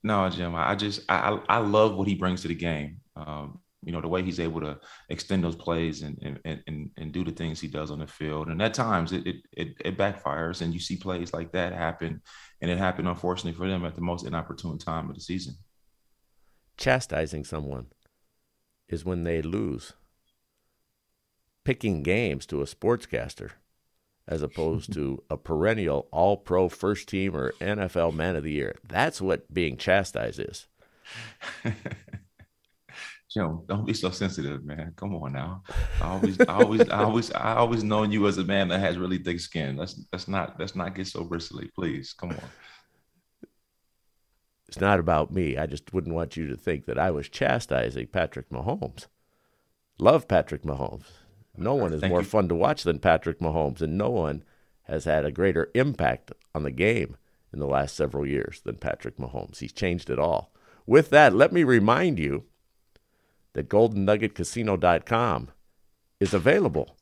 No, 0.02 0.28
Jim. 0.30 0.54
I 0.54 0.74
just 0.74 1.02
I 1.08 1.38
I 1.48 1.58
love 1.58 1.96
what 1.96 2.08
he 2.08 2.14
brings 2.14 2.42
to 2.42 2.48
the 2.48 2.54
game. 2.54 3.00
Um, 3.16 3.60
you 3.82 3.92
know 3.92 4.00
the 4.00 4.08
way 4.08 4.22
he's 4.22 4.40
able 4.40 4.60
to 4.62 4.78
extend 5.10 5.44
those 5.44 5.56
plays 5.56 6.02
and 6.02 6.18
and 6.44 6.62
and, 6.66 6.90
and 6.96 7.12
do 7.12 7.22
the 7.22 7.30
things 7.30 7.60
he 7.60 7.68
does 7.68 7.90
on 7.90 7.98
the 7.98 8.06
field. 8.06 8.48
And 8.48 8.60
at 8.62 8.74
times 8.74 9.12
it, 9.12 9.26
it 9.26 9.36
it 9.52 9.68
it 9.84 9.98
backfires, 9.98 10.62
and 10.62 10.72
you 10.72 10.80
see 10.80 10.96
plays 10.96 11.32
like 11.34 11.52
that 11.52 11.74
happen, 11.74 12.22
and 12.60 12.70
it 12.70 12.78
happened 12.78 13.08
unfortunately 13.08 13.56
for 13.56 13.68
them 13.68 13.84
at 13.84 13.94
the 13.94 14.00
most 14.00 14.26
inopportune 14.26 14.78
time 14.78 15.10
of 15.10 15.14
the 15.14 15.20
season. 15.20 15.54
Chastising 16.76 17.44
someone 17.44 17.86
is 18.88 19.04
when 19.04 19.24
they 19.24 19.42
lose 19.42 19.92
picking 21.64 22.02
games 22.02 22.46
to 22.46 22.62
a 22.62 22.66
sportscaster 22.66 23.50
as 24.26 24.42
opposed 24.42 24.92
to 24.92 25.22
a 25.30 25.36
perennial 25.36 26.08
all 26.10 26.36
pro 26.36 26.68
first 26.68 27.08
team 27.08 27.36
or 27.36 27.52
NFL 27.60 28.14
man 28.14 28.36
of 28.36 28.44
the 28.44 28.52
year. 28.52 28.76
That's 28.86 29.20
what 29.20 29.52
being 29.52 29.76
chastised 29.76 30.40
is. 30.40 30.66
Jim, 33.34 33.62
don't 33.66 33.84
be 33.84 33.92
so 33.92 34.10
sensitive, 34.10 34.64
man. 34.64 34.92
Come 34.94 35.16
on 35.16 35.32
now. 35.32 35.64
I 36.00 36.06
always, 36.06 36.40
I 36.40 36.54
always, 36.54 36.88
I 36.88 37.02
always, 37.02 37.32
I 37.32 37.56
always 37.56 37.82
known 37.82 38.12
you 38.12 38.28
as 38.28 38.38
a 38.38 38.44
man 38.44 38.68
that 38.68 38.78
has 38.78 38.96
really 38.96 39.18
thick 39.18 39.40
skin. 39.40 39.76
Let's 39.76 40.00
let's 40.12 40.28
not 40.28 40.54
let's 40.60 40.76
not 40.76 40.94
get 40.94 41.08
so 41.08 41.24
bristly, 41.24 41.68
please. 41.74 42.12
Come 42.12 42.30
on. 42.30 42.40
It's 44.68 44.80
not 44.80 45.00
about 45.00 45.32
me. 45.32 45.56
I 45.56 45.66
just 45.66 45.92
wouldn't 45.92 46.14
want 46.14 46.36
you 46.36 46.46
to 46.46 46.56
think 46.56 46.86
that 46.86 46.98
I 46.98 47.10
was 47.10 47.28
chastising 47.28 48.06
Patrick 48.06 48.50
Mahomes. 48.50 49.06
Love 49.98 50.28
Patrick 50.28 50.62
Mahomes. 50.62 51.06
No 51.56 51.74
one 51.74 51.92
is 51.92 52.00
Thank 52.00 52.10
more 52.10 52.20
you. 52.20 52.26
fun 52.26 52.48
to 52.48 52.54
watch 52.54 52.82
than 52.82 52.98
Patrick 52.98 53.38
Mahomes, 53.38 53.80
and 53.80 53.96
no 53.96 54.10
one 54.10 54.42
has 54.82 55.04
had 55.04 55.24
a 55.24 55.32
greater 55.32 55.70
impact 55.74 56.32
on 56.54 56.62
the 56.62 56.70
game 56.70 57.16
in 57.52 57.58
the 57.60 57.66
last 57.66 57.96
several 57.96 58.26
years 58.26 58.60
than 58.64 58.76
Patrick 58.76 59.16
Mahomes. 59.16 59.58
He's 59.58 59.72
changed 59.72 60.10
it 60.10 60.18
all. 60.18 60.52
With 60.86 61.10
that, 61.10 61.34
let 61.34 61.52
me 61.52 61.64
remind 61.64 62.18
you 62.18 62.44
that 63.54 63.68
GoldenNuggetCasino.com 63.68 65.50
is 66.20 66.34
available. 66.34 66.96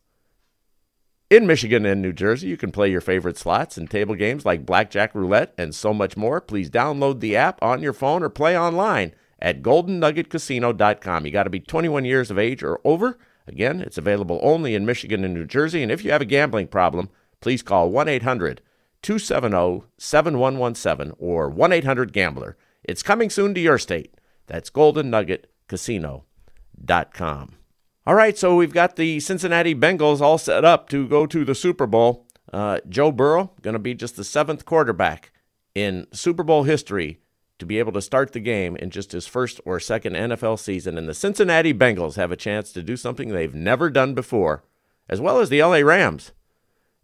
In 1.31 1.47
Michigan 1.47 1.87
and 1.87 2.03
New 2.03 2.13
Jersey, 2.13 2.49
you 2.49 2.59
can 2.59 2.71
play 2.71 2.91
your 2.91 3.01
favorite 3.01 3.39
slots 3.39 3.79
and 3.79 3.91
table 3.91 4.15
games 4.15 4.45
like 4.45 4.67
blackjack 4.67 5.15
roulette 5.15 5.55
and 5.57 5.75
so 5.75 5.95
much 5.95 6.15
more. 6.15 6.43
Please 6.43 6.69
download 6.69 7.21
the 7.21 7.35
app 7.37 7.59
on 7.63 7.83
your 7.83 7.95
phone 7.95 8.23
or 8.23 8.29
play 8.29 8.57
online 8.57 9.15
at 9.39 9.63
goldennuggetcasino.com. 9.63 11.25
You 11.25 11.33
got 11.33 11.45
to 11.45 11.51
be 11.51 11.61
21 11.61 12.05
years 12.05 12.31
of 12.31 12.39
age 12.39 12.63
or 12.63 12.81
over. 12.85 13.19
Again, 13.47 13.81
it's 13.81 13.99
available 13.99 14.39
only 14.43 14.75
in 14.75 14.87
Michigan 14.87 15.25
and 15.25 15.35
New 15.35 15.47
Jersey. 15.47 15.83
And 15.83 15.91
if 15.91 16.05
you 16.05 16.13
have 16.13 16.23
a 16.23 16.27
gambling 16.27 16.69
problem, 16.69 17.11
please 17.41 17.63
call 17.63 17.91
1 17.91 18.09
800 18.09 18.61
270 19.03 19.85
7117 19.99 21.15
or 21.19 21.49
1 21.49 21.73
800 21.73 22.13
Gambler. 22.13 22.57
It's 22.85 23.03
coming 23.03 23.31
soon 23.31 23.55
to 23.55 23.61
your 23.61 23.79
state. 23.79 24.15
That's 24.47 24.71
Golden 24.71 25.11
Nugget 25.11 25.49
goldennuggetcasino.com. 25.69 27.57
All 28.05 28.15
right, 28.15 28.37
so 28.37 28.57
we've 28.57 28.73
got 28.73 28.97
the 28.97 29.21
Cincinnati 29.21 29.75
Bengals 29.75 30.21
all 30.21 30.39
set 30.39 30.65
up 30.65 30.89
to 30.89 31.07
go 31.07 31.27
to 31.27 31.45
the 31.45 31.55
Super 31.55 31.87
Bowl. 31.87 32.27
Uh, 32.53 32.81
Joe 32.89 33.13
Burrow 33.13 33.53
going 33.63 33.75
to 33.75 33.79
be 33.79 33.95
just 33.95 34.17
the 34.17 34.25
seventh 34.25 34.65
quarterback 34.65 35.31
in 35.75 36.07
Super 36.13 36.43
Bowl 36.43 36.65
history 36.65 37.21
to 37.63 37.67
be 37.67 37.79
able 37.79 37.93
to 37.93 38.03
start 38.03 38.33
the 38.33 38.41
game 38.41 38.75
in 38.75 38.91
just 38.91 39.13
his 39.13 39.29
first 39.29 39.61
or 39.65 39.79
second 39.79 40.15
NFL 40.15 40.59
season. 40.59 40.99
And 40.99 41.09
the 41.09 41.15
Cincinnati 41.15 41.73
Bengals 41.73 42.17
have 42.17 42.33
a 42.33 42.37
chance 42.37 42.73
to 42.73 42.83
do 42.83 42.97
something 42.97 43.29
they've 43.29 43.55
never 43.55 43.89
done 43.89 44.15
before, 44.15 44.65
as 45.09 45.21
well 45.21 45.39
as 45.39 45.49
the 45.49 45.63
LA 45.63 45.77
Rams. 45.77 46.33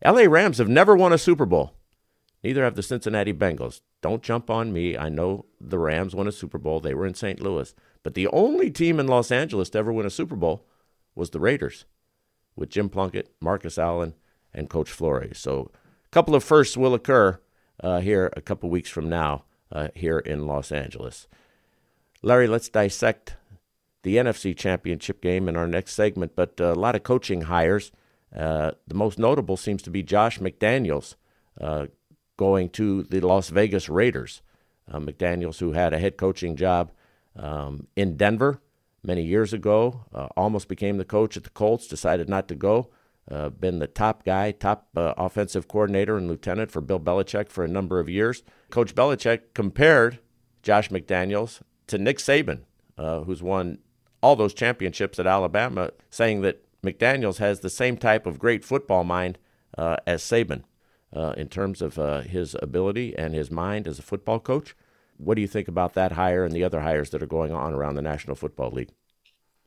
LA 0.05 0.23
Rams 0.23 0.59
have 0.59 0.69
never 0.69 0.97
won 0.97 1.13
a 1.13 1.19
Super 1.19 1.47
Bowl. 1.47 1.75
Neither 2.43 2.65
have 2.65 2.75
the 2.75 2.83
Cincinnati 2.83 3.33
Bengals. 3.33 3.83
Don't 4.03 4.21
jump 4.21 4.51
on 4.51 4.73
me. 4.73 4.99
I 4.99 5.09
know 5.09 5.47
the 5.61 5.79
Rams 5.79 6.13
won 6.13 6.27
a 6.27 6.33
Super 6.33 6.59
Bowl. 6.59 6.81
They 6.81 6.95
were 6.95 7.07
in 7.07 7.15
St. 7.15 7.41
Louis. 7.41 7.73
But 8.03 8.15
the 8.15 8.27
only 8.29 8.69
team 8.69 8.99
in 8.99 9.07
Los 9.07 9.31
Angeles 9.31 9.71
to 9.71 9.79
ever 9.79 9.93
win 9.93 10.07
a 10.07 10.11
Super 10.11 10.35
Bowl 10.35 10.67
was 11.15 11.31
the 11.31 11.41
Raiders 11.41 11.85
with 12.57 12.71
Jim 12.71 12.89
Plunkett, 12.89 13.33
Marcus 13.41 13.79
Allen, 13.79 14.15
and 14.53 14.69
Coach 14.69 14.91
Flores. 14.91 15.39
So 15.39 15.71
a 16.05 16.09
couple 16.11 16.35
of 16.35 16.43
firsts 16.43 16.77
will 16.77 16.95
occur 16.95 17.39
uh, 17.81 18.01
here 18.01 18.33
a 18.37 18.41
couple 18.41 18.69
weeks 18.71 18.91
from 18.91 19.09
now 19.09 19.45
uh, 19.73 19.89
here 19.95 20.19
in 20.19 20.47
Los 20.47 20.73
Angeles. 20.73 21.27
Larry, 22.23 22.47
let's 22.47 22.69
dissect 22.69 23.37
the 24.03 24.17
NFC 24.17 24.57
Championship 24.57 25.21
game 25.21 25.49
in 25.49 25.57
our 25.57 25.67
next 25.67 25.95
segment, 25.95 26.33
but 26.35 26.61
uh, 26.61 26.73
a 26.73 26.75
lot 26.75 26.95
of 26.95 27.03
coaching 27.03 27.43
hires. 27.43 27.93
Uh, 28.35 28.73
the 28.87 28.95
most 28.95 29.19
notable 29.19 29.57
seems 29.57 29.83
to 29.83 29.91
be 29.91 30.03
Josh 30.03 30.39
McDaniels 30.39 31.15
uh, 31.61 31.87
going 32.37 32.69
to 32.71 33.03
the 33.05 33.21
Las 33.21 33.49
Vegas 33.49 33.89
Raiders. 33.89 34.43
McDaniels, 34.91 35.59
who 35.59 35.73
had 35.73 35.93
a 35.93 35.99
head 35.99 36.17
coaching 36.17 36.57
job 36.57 36.93
um, 37.37 37.89
in 37.95 38.17
Denver 38.17 38.63
many 39.03 39.23
years 39.23 39.53
ago, 39.53 40.07
almost 40.35 40.67
became 40.67 40.97
the 40.97 41.05
coach 41.05 41.37
at 41.37 41.45
the 41.45 41.51
Colts, 41.51 41.87
decided 41.87 42.27
not 42.27 42.49
to 42.49 42.55
go. 42.55 42.89
Uh, 43.31 43.51
been 43.51 43.79
the 43.79 43.87
top 43.87 44.25
guy, 44.25 44.51
top 44.53 44.89
uh, 44.97 45.13
offensive 45.19 45.69
coordinator 45.69 46.17
and 46.17 46.29
lieutenant 46.29 46.71
for 46.71 46.81
Bill 46.81 46.99
Belichick 47.01 47.51
for 47.51 47.63
a 47.63 47.69
number 47.69 48.01
of 48.01 48.09
years. 48.09 48.43
Coach 48.71 48.95
Belichick 48.95 49.41
compared 49.55 50.19
Josh 50.63 50.89
McDaniels 50.89 51.61
to 51.89 51.99
Nick 51.99 52.19
Saban, 52.19 52.61
uh, 52.97 53.21
who's 53.21 53.43
won 53.43 53.79
all 54.23 54.35
those 54.35 54.55
championships 54.55 55.19
at 55.19 55.27
Alabama, 55.27 55.91
saying 56.11 56.41
that 56.41 56.65
McDaniels 56.83 57.39
has 57.39 57.61
the 57.61 57.71
same 57.71 57.97
type 57.97 58.27
of 58.27 58.39
great 58.39 58.65
football 58.65 59.05
mind 59.05 59.39
uh, 59.77 59.97
as 60.07 60.23
Saban 60.23 60.63
uh, 61.15 61.35
in 61.37 61.49
terms 61.49 61.83
of 61.83 61.99
uh, 61.99 62.21
his 62.21 62.57
ability 62.63 63.17
and 63.17 63.35
his 63.35 63.51
mind 63.51 63.87
as 63.87 63.99
a 63.99 64.03
football 64.03 64.41
coach. 64.41 64.75
What 65.17 65.35
do 65.35 65.41
you 65.41 65.49
think 65.49 65.69
about 65.69 65.95
that 65.95 66.13
hire 66.13 66.45
and 66.45 66.55
the 66.55 66.65
other 66.65 66.81
hires 66.81 67.11
that 67.11 67.23
are 67.23 67.27
going 67.27 67.53
on 67.53 67.75
around 67.75 67.97
the 67.97 68.03
National 68.03 68.37
Football 68.37 68.71
League? 68.71 68.91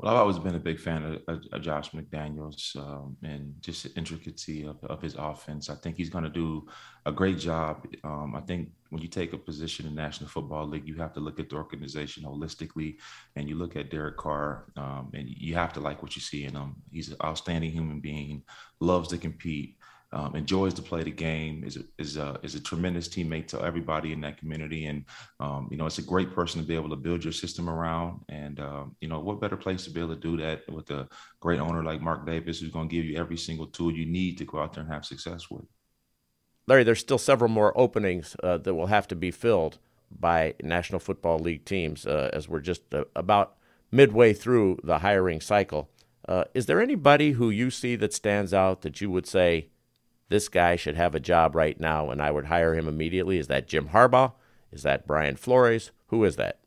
Well, 0.01 0.11
I've 0.11 0.19
always 0.21 0.39
been 0.39 0.55
a 0.55 0.59
big 0.59 0.79
fan 0.79 1.21
of, 1.27 1.43
of, 1.53 1.61
Josh 1.61 1.91
McDaniels 1.91 2.75
um, 2.75 3.15
and 3.21 3.53
just 3.61 3.83
the 3.83 3.95
intricacy 3.95 4.65
of, 4.65 4.83
of 4.85 4.99
his 4.99 5.13
offense. 5.13 5.69
I 5.69 5.75
think 5.75 5.95
he's 5.95 6.09
going 6.09 6.23
to 6.23 6.29
do 6.29 6.67
a 7.05 7.11
great 7.11 7.37
job. 7.37 7.85
Um, 8.03 8.33
I 8.35 8.41
think 8.41 8.71
when 8.89 9.03
you 9.03 9.07
take 9.07 9.33
a 9.33 9.37
position 9.37 9.85
in 9.85 9.93
National 9.93 10.27
Football 10.27 10.67
League, 10.67 10.87
you 10.87 10.95
have 10.95 11.13
to 11.13 11.19
look 11.19 11.39
at 11.39 11.51
the 11.51 11.55
organization 11.55 12.23
holistically, 12.23 12.95
and 13.35 13.47
you 13.47 13.53
look 13.53 13.75
at 13.75 13.91
Derek 13.91 14.17
Carr, 14.17 14.65
um, 14.75 15.11
and 15.13 15.29
you 15.29 15.53
have 15.53 15.71
to 15.73 15.79
like 15.79 16.01
what 16.01 16.15
you 16.15 16.21
see 16.23 16.45
in 16.45 16.55
him. 16.55 16.77
He's 16.91 17.09
an 17.09 17.17
outstanding 17.23 17.69
human 17.69 17.99
being, 17.99 18.41
loves 18.79 19.09
to 19.09 19.19
compete 19.19 19.77
um, 20.13 20.35
enjoys 20.35 20.73
to 20.73 20.81
play 20.81 21.03
the 21.03 21.11
game, 21.11 21.63
is 21.65 21.77
a, 21.77 21.83
is 21.97 22.17
a, 22.17 22.39
is 22.43 22.55
a 22.55 22.59
tremendous 22.59 23.07
teammate 23.07 23.47
to 23.47 23.61
everybody 23.61 24.11
in 24.11 24.21
that 24.21 24.37
community, 24.37 24.85
and 24.85 25.05
um, 25.39 25.67
you 25.71 25.77
know 25.77 25.85
it's 25.85 25.99
a 25.99 26.03
great 26.03 26.33
person 26.33 26.61
to 26.61 26.67
be 26.67 26.75
able 26.75 26.89
to 26.89 26.95
build 26.95 27.23
your 27.23 27.33
system 27.33 27.69
around. 27.69 28.19
And 28.29 28.59
um, 28.59 28.95
you 28.99 29.07
know 29.07 29.19
what 29.19 29.39
better 29.39 29.57
place 29.57 29.85
to 29.85 29.89
be 29.89 30.01
able 30.01 30.15
to 30.15 30.21
do 30.21 30.37
that 30.37 30.69
with 30.69 30.91
a 30.91 31.07
great 31.39 31.59
owner 31.59 31.83
like 31.83 32.01
Mark 32.01 32.25
Davis, 32.25 32.59
who's 32.59 32.71
going 32.71 32.89
to 32.89 32.95
give 32.95 33.05
you 33.05 33.17
every 33.17 33.37
single 33.37 33.67
tool 33.67 33.91
you 33.91 34.05
need 34.05 34.37
to 34.39 34.45
go 34.45 34.59
out 34.59 34.73
there 34.73 34.83
and 34.83 34.91
have 34.91 35.05
success 35.05 35.49
with. 35.49 35.65
Larry, 36.67 36.83
there's 36.83 36.99
still 36.99 37.17
several 37.17 37.49
more 37.49 37.77
openings 37.77 38.35
uh, 38.43 38.57
that 38.57 38.73
will 38.73 38.87
have 38.87 39.07
to 39.09 39.15
be 39.15 39.31
filled 39.31 39.79
by 40.11 40.53
National 40.61 40.99
Football 40.99 41.39
League 41.39 41.65
teams 41.65 42.05
uh, 42.05 42.29
as 42.33 42.47
we're 42.47 42.59
just 42.59 42.93
uh, 42.93 43.05
about 43.15 43.55
midway 43.91 44.33
through 44.33 44.77
the 44.83 44.99
hiring 44.99 45.41
cycle. 45.41 45.89
Uh, 46.27 46.43
is 46.53 46.65
there 46.67 46.81
anybody 46.81 47.31
who 47.31 47.49
you 47.49 47.71
see 47.71 47.95
that 47.95 48.13
stands 48.13 48.53
out 48.53 48.81
that 48.81 49.01
you 49.01 49.09
would 49.09 49.25
say? 49.25 49.70
This 50.31 50.47
guy 50.47 50.77
should 50.77 50.95
have 50.95 51.13
a 51.13 51.19
job 51.19 51.55
right 51.55 51.77
now 51.77 52.09
and 52.09 52.21
I 52.21 52.31
would 52.31 52.45
hire 52.45 52.73
him 52.73 52.87
immediately? 52.87 53.37
Is 53.37 53.47
that 53.47 53.67
Jim 53.67 53.89
Harbaugh? 53.89 54.31
Is 54.71 54.83
that 54.83 55.05
Brian 55.05 55.35
Flores? 55.35 55.91
Who 56.07 56.23
is 56.23 56.37
that? 56.37 56.59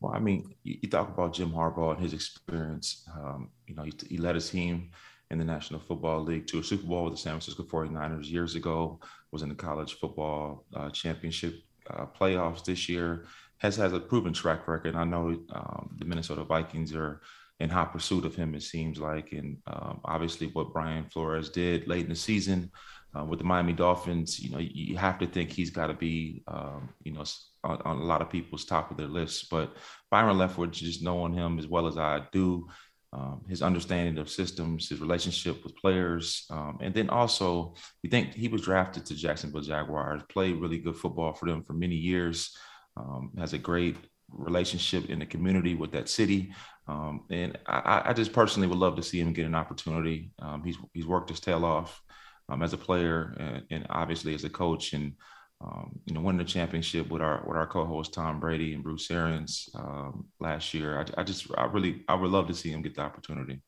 Well, 0.00 0.14
I 0.14 0.18
mean, 0.18 0.54
you, 0.64 0.88
talk 0.88 1.10
about 1.10 1.34
Jim 1.34 1.52
Harbaugh 1.52 1.94
and 1.94 2.02
his 2.02 2.14
experience. 2.14 3.06
Um, 3.14 3.50
you 3.66 3.74
know, 3.74 3.82
he, 3.82 3.92
he, 4.08 4.16
led 4.16 4.34
his 4.34 4.48
team 4.48 4.90
in 5.30 5.38
the 5.38 5.44
National 5.44 5.78
Football 5.78 6.22
League 6.24 6.46
to 6.48 6.58
a 6.58 6.64
Super 6.64 6.86
Bowl 6.86 7.04
with 7.04 7.14
the 7.14 7.18
San 7.18 7.32
Francisco 7.32 7.64
49ers 7.64 8.30
years 8.30 8.54
ago, 8.54 8.98
was 9.30 9.42
in 9.42 9.50
the 9.50 9.54
college 9.54 9.98
football 9.98 10.64
uh, 10.74 10.88
championship 10.90 11.62
uh, 11.90 12.06
playoffs 12.18 12.64
this 12.64 12.88
year, 12.88 13.26
has 13.58 13.76
has 13.76 13.92
a 13.92 14.00
proven 14.00 14.32
track 14.32 14.66
record. 14.68 14.96
I 14.96 15.04
know 15.04 15.38
um, 15.52 15.94
the 15.98 16.04
Minnesota 16.06 16.44
Vikings 16.44 16.94
are 16.94 17.20
in 17.64 17.70
hot 17.70 17.92
pursuit 17.92 18.24
of 18.24 18.36
him, 18.36 18.54
it 18.54 18.62
seems 18.62 18.98
like. 18.98 19.32
And 19.32 19.56
um, 19.66 20.00
obviously, 20.04 20.48
what 20.48 20.72
Brian 20.72 21.06
Flores 21.06 21.48
did 21.50 21.88
late 21.88 22.04
in 22.04 22.10
the 22.10 22.14
season 22.14 22.70
uh, 23.18 23.24
with 23.24 23.38
the 23.38 23.44
Miami 23.44 23.72
Dolphins, 23.72 24.38
you 24.38 24.50
know, 24.50 24.58
you 24.58 24.96
have 24.96 25.18
to 25.18 25.26
think 25.26 25.50
he's 25.50 25.70
got 25.70 25.86
to 25.86 25.94
be, 25.94 26.42
um, 26.46 26.90
you 27.02 27.12
know, 27.12 27.24
on, 27.64 27.80
on, 27.84 27.96
a 27.98 28.04
lot 28.04 28.20
of 28.20 28.30
people's 28.30 28.64
top 28.64 28.90
of 28.90 28.96
their 28.96 29.08
lists. 29.08 29.46
But 29.50 29.74
Byron 30.10 30.36
Leftwich, 30.36 30.72
just 30.72 31.02
knowing 31.02 31.32
him 31.32 31.58
as 31.58 31.66
well 31.66 31.86
as 31.86 31.96
I 31.96 32.22
do, 32.32 32.68
um, 33.14 33.42
his 33.48 33.62
understanding 33.62 34.18
of 34.18 34.28
systems, 34.28 34.88
his 34.88 35.00
relationship 35.00 35.62
with 35.64 35.76
players, 35.76 36.46
um, 36.50 36.78
and 36.82 36.92
then 36.92 37.08
also 37.08 37.74
you 38.02 38.10
think 38.10 38.34
he 38.34 38.48
was 38.48 38.62
drafted 38.62 39.06
to 39.06 39.14
Jacksonville 39.14 39.60
Jaguars, 39.62 40.22
played 40.28 40.60
really 40.60 40.78
good 40.78 40.96
football 40.96 41.32
for 41.32 41.48
them 41.48 41.62
for 41.62 41.74
many 41.74 41.94
years, 41.94 42.56
um, 42.96 43.30
has 43.38 43.52
a 43.52 43.58
great 43.58 43.96
relationship 44.36 45.08
in 45.10 45.18
the 45.18 45.26
community 45.26 45.74
with 45.74 45.92
that 45.92 46.08
city. 46.08 46.52
Um, 46.86 47.24
and 47.30 47.58
I, 47.66 48.02
I, 48.06 48.12
just 48.12 48.32
personally 48.32 48.68
would 48.68 48.78
love 48.78 48.96
to 48.96 49.02
see 49.02 49.18
him 49.18 49.32
get 49.32 49.46
an 49.46 49.54
opportunity. 49.54 50.32
Um, 50.38 50.62
he's 50.62 50.76
he's 50.92 51.06
worked 51.06 51.30
his 51.30 51.40
tail 51.40 51.64
off 51.64 52.02
um, 52.50 52.62
as 52.62 52.74
a 52.74 52.78
player 52.78 53.34
and, 53.38 53.62
and, 53.70 53.86
obviously 53.88 54.34
as 54.34 54.44
a 54.44 54.50
coach, 54.50 54.92
and 54.92 55.14
um, 55.62 55.98
you 56.04 56.12
know 56.12 56.20
winning 56.20 56.38
the 56.38 56.44
championship 56.44 57.08
with 57.08 57.22
our 57.22 57.42
with 57.46 57.56
our 57.56 57.66
co-host 57.66 58.12
Tom 58.12 58.38
Brady 58.38 58.74
and 58.74 58.82
Bruce 58.82 59.10
Arians 59.10 59.70
um, 59.74 60.26
last 60.40 60.74
year. 60.74 60.98
I, 61.00 61.20
I, 61.20 61.24
just 61.24 61.46
I 61.56 61.64
really 61.64 62.02
I 62.06 62.14
would 62.14 62.30
love 62.30 62.48
to 62.48 62.54
see 62.54 62.70
him 62.70 62.82
get 62.82 62.96
the 62.96 63.02
opportunity. 63.02 63.62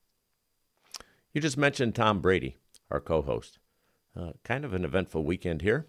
You 1.33 1.41
just 1.41 1.57
mentioned 1.57 1.95
Tom 1.95 2.21
Brady, 2.21 2.59
our 2.91 3.01
co-host. 3.01 3.59
Uh, 4.19 4.33
kind 4.45 4.65
of 4.65 4.73
an 4.73 4.85
eventful 4.85 5.25
weekend 5.25 5.61
here 5.61 5.87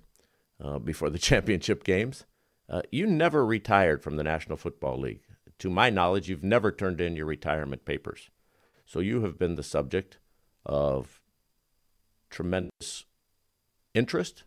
uh, 0.64 0.80
before 0.80 1.10
the 1.10 1.20
championship 1.20 1.84
games. 1.84 2.26
Uh, 2.70 2.82
you 2.92 3.08
never 3.08 3.46
retired 3.46 4.04
from 4.04 4.18
the 4.18 4.24
National 4.24 4.58
Football 4.58 5.00
League 5.00 5.22
to 5.60 5.70
my 5.70 5.90
knowledge, 5.90 6.30
you've 6.30 6.44
never 6.44 6.72
turned 6.72 7.02
in 7.02 7.16
your 7.16 7.26
retirement 7.26 7.86
papers. 7.86 8.30
So 8.86 9.00
you 9.00 9.22
have 9.24 9.38
been 9.38 9.56
the 9.56 9.64
subject 9.64 10.20
of 10.66 11.22
tremendous 12.30 13.06
interest, 13.94 14.44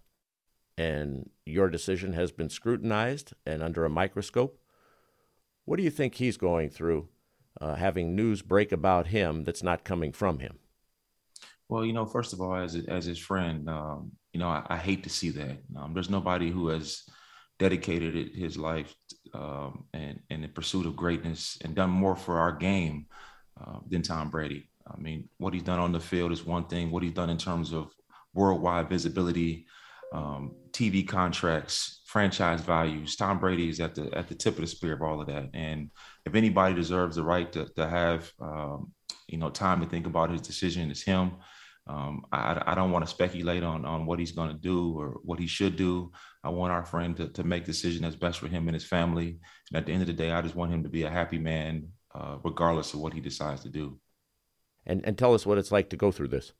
and 0.78 1.30
your 1.44 1.68
decision 1.68 2.12
has 2.12 2.30
been 2.30 2.48
scrutinized 2.48 3.32
and 3.44 3.62
under 3.62 3.84
a 3.84 3.90
microscope. 3.90 4.58
What 5.64 5.76
do 5.76 5.82
you 5.82 5.90
think 5.90 6.14
he's 6.14 6.36
going 6.36 6.70
through 6.70 7.08
uh, 7.60 7.74
having 7.74 8.14
news 8.14 8.42
break 8.42 8.72
about 8.72 9.08
him 9.08 9.44
that's 9.44 9.62
not 9.62 9.84
coming 9.84 10.12
from 10.12 10.38
him? 10.38 10.58
Well, 11.68 11.84
you 11.84 11.92
know, 11.92 12.06
first 12.06 12.32
of 12.32 12.40
all, 12.40 12.54
as 12.54 12.74
as 12.88 13.04
his 13.04 13.18
friend, 13.18 13.68
um, 13.68 14.12
you 14.32 14.40
know, 14.40 14.48
I, 14.48 14.66
I, 14.68 14.76
hate 14.76 15.04
to 15.04 15.10
see 15.10 15.30
that. 15.30 15.58
Um, 15.76 15.94
there's 15.94 16.10
nobody 16.10 16.50
who 16.50 16.68
has 16.68 17.04
dedicated 17.60 18.34
his 18.34 18.56
life 18.56 18.92
um, 19.34 19.84
and 19.92 20.18
in 20.30 20.40
the 20.40 20.48
pursuit 20.48 20.86
of 20.86 20.96
greatness 20.96 21.58
and 21.62 21.74
done 21.74 21.90
more 21.90 22.16
for 22.16 22.38
our 22.38 22.50
game 22.50 23.06
uh, 23.60 23.78
than 23.88 24.02
Tom 24.02 24.30
Brady. 24.30 24.68
I 24.90 24.98
mean, 24.98 25.28
what 25.38 25.54
he's 25.54 25.62
done 25.62 25.78
on 25.78 25.92
the 25.92 26.00
field 26.00 26.32
is 26.32 26.44
one 26.44 26.66
thing. 26.66 26.90
What 26.90 27.02
he's 27.02 27.12
done 27.12 27.30
in 27.30 27.38
terms 27.38 27.72
of 27.72 27.94
worldwide 28.34 28.88
visibility, 28.88 29.66
um, 30.12 30.56
TV 30.72 31.06
contracts, 31.06 32.00
franchise 32.06 32.62
values. 32.62 33.14
Tom 33.14 33.38
Brady 33.38 33.68
is 33.68 33.78
at 33.78 33.94
the 33.94 34.10
at 34.16 34.26
the 34.26 34.34
tip 34.34 34.54
of 34.54 34.62
the 34.62 34.66
spear 34.66 34.94
of 34.94 35.02
all 35.02 35.20
of 35.20 35.28
that. 35.28 35.50
And 35.54 35.90
if 36.26 36.34
anybody 36.34 36.74
deserves 36.74 37.16
the 37.16 37.22
right 37.22 37.52
to, 37.52 37.66
to 37.76 37.86
have 37.86 38.32
um, 38.40 38.92
you 39.28 39.38
know 39.38 39.50
time 39.50 39.80
to 39.80 39.86
think 39.86 40.06
about 40.06 40.30
his 40.30 40.40
decision, 40.40 40.90
it's 40.90 41.02
him. 41.02 41.32
Um, 41.86 42.24
I, 42.30 42.62
I, 42.66 42.74
don't 42.74 42.92
want 42.92 43.04
to 43.04 43.10
speculate 43.10 43.64
on, 43.64 43.84
on 43.84 44.06
what 44.06 44.18
he's 44.18 44.32
going 44.32 44.50
to 44.50 44.56
do 44.56 44.96
or 44.96 45.18
what 45.24 45.40
he 45.40 45.46
should 45.46 45.76
do. 45.76 46.12
I 46.44 46.50
want 46.50 46.72
our 46.72 46.84
friend 46.84 47.16
to, 47.16 47.28
to 47.28 47.42
make 47.42 47.64
decision 47.64 48.02
that's 48.02 48.14
best 48.14 48.38
for 48.38 48.48
him 48.48 48.68
and 48.68 48.74
his 48.74 48.84
family. 48.84 49.38
And 49.70 49.78
at 49.78 49.86
the 49.86 49.92
end 49.92 50.02
of 50.02 50.06
the 50.06 50.12
day, 50.12 50.30
I 50.30 50.42
just 50.42 50.54
want 50.54 50.72
him 50.72 50.84
to 50.84 50.88
be 50.88 51.02
a 51.02 51.10
happy 51.10 51.38
man, 51.38 51.88
uh, 52.14 52.36
regardless 52.44 52.94
of 52.94 53.00
what 53.00 53.12
he 53.12 53.20
decides 53.20 53.62
to 53.62 53.68
do. 53.68 53.98
And 54.86 55.04
and 55.04 55.18
tell 55.18 55.34
us 55.34 55.44
what 55.44 55.58
it's 55.58 55.72
like 55.72 55.90
to 55.90 55.96
go 55.96 56.10
through 56.10 56.28
this. 56.28 56.52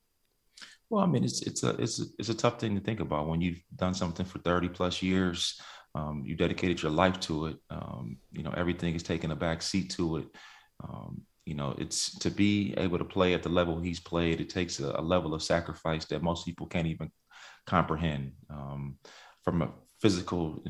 Well, 0.88 1.04
I 1.04 1.06
mean, 1.06 1.24
it's 1.24 1.42
it's 1.42 1.62
a 1.62 1.70
it's 1.80 2.00
a, 2.00 2.04
it's 2.18 2.28
a 2.28 2.34
tough 2.34 2.58
thing 2.58 2.74
to 2.74 2.80
think 2.80 3.00
about 3.00 3.28
when 3.28 3.40
you've 3.40 3.62
done 3.76 3.94
something 3.94 4.26
for 4.26 4.40
thirty 4.40 4.68
plus 4.68 5.02
years. 5.02 5.60
Um, 5.94 6.22
you 6.24 6.36
dedicated 6.36 6.82
your 6.82 6.92
life 6.92 7.18
to 7.20 7.46
it. 7.46 7.56
Um, 7.70 8.18
you 8.32 8.42
know, 8.42 8.52
everything 8.56 8.94
is 8.94 9.02
taking 9.02 9.30
a 9.30 9.36
back 9.36 9.62
seat 9.62 9.90
to 9.92 10.18
it. 10.18 10.26
Um, 10.82 11.22
you 11.44 11.54
know, 11.54 11.74
it's 11.78 12.18
to 12.18 12.30
be 12.30 12.74
able 12.76 12.98
to 12.98 13.04
play 13.04 13.34
at 13.34 13.42
the 13.42 13.48
level 13.48 13.80
he's 13.80 14.00
played. 14.00 14.40
It 14.40 14.50
takes 14.50 14.80
a, 14.80 14.94
a 14.96 15.02
level 15.02 15.34
of 15.34 15.42
sacrifice 15.42 16.04
that 16.06 16.22
most 16.22 16.44
people 16.44 16.66
can't 16.66 16.86
even 16.86 17.10
comprehend. 17.66 18.32
Um, 18.50 18.98
from 19.42 19.62
a 19.62 19.72
physical 20.00 20.62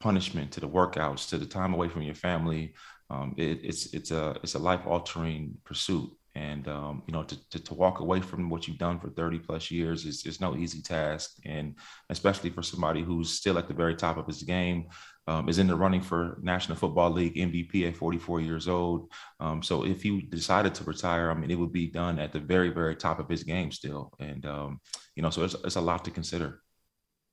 punishment 0.00 0.50
to 0.52 0.60
the 0.60 0.68
workouts 0.68 1.28
to 1.28 1.38
the 1.38 1.46
time 1.46 1.74
away 1.74 1.88
from 1.88 2.02
your 2.02 2.14
family, 2.14 2.74
um, 3.08 3.34
it, 3.36 3.60
it's 3.62 3.92
it's 3.94 4.10
a 4.10 4.36
it's 4.42 4.54
a 4.54 4.58
life 4.58 4.86
altering 4.86 5.56
pursuit 5.64 6.10
and 6.50 6.68
um, 6.68 7.02
you 7.06 7.12
know 7.12 7.22
to, 7.22 7.36
to, 7.50 7.58
to 7.58 7.74
walk 7.74 8.00
away 8.00 8.20
from 8.20 8.50
what 8.50 8.66
you've 8.66 8.78
done 8.78 8.98
for 8.98 9.10
30 9.10 9.38
plus 9.38 9.70
years 9.70 10.04
is, 10.04 10.26
is 10.26 10.40
no 10.40 10.56
easy 10.56 10.82
task. 10.82 11.36
And 11.44 11.76
especially 12.08 12.50
for 12.50 12.62
somebody 12.62 13.02
who's 13.02 13.30
still 13.30 13.58
at 13.58 13.68
the 13.68 13.74
very 13.74 13.94
top 13.94 14.16
of 14.16 14.26
his 14.26 14.42
game 14.42 14.88
um, 15.26 15.48
is 15.48 15.58
in 15.58 15.66
the 15.66 15.76
running 15.76 16.00
for 16.00 16.38
national 16.42 16.76
football 16.76 17.10
league 17.10 17.36
mvp 17.36 17.88
at 17.88 17.96
44 17.96 18.40
years 18.40 18.68
old. 18.68 19.10
Um, 19.38 19.62
so 19.62 19.84
if 19.84 20.02
he 20.02 20.22
decided 20.22 20.74
to 20.74 20.84
retire 20.84 21.30
i 21.30 21.34
mean 21.34 21.50
it 21.50 21.58
would 21.58 21.72
be 21.72 21.86
done 21.86 22.18
at 22.18 22.32
the 22.32 22.40
very 22.40 22.70
very 22.70 22.96
top 22.96 23.18
of 23.20 23.28
his 23.28 23.44
game 23.44 23.70
still. 23.70 24.12
And 24.18 24.44
um, 24.46 24.80
you 25.14 25.22
know 25.22 25.30
so 25.30 25.44
it's, 25.44 25.56
it's 25.64 25.76
a 25.76 25.80
lot 25.80 26.04
to 26.04 26.10
consider 26.10 26.60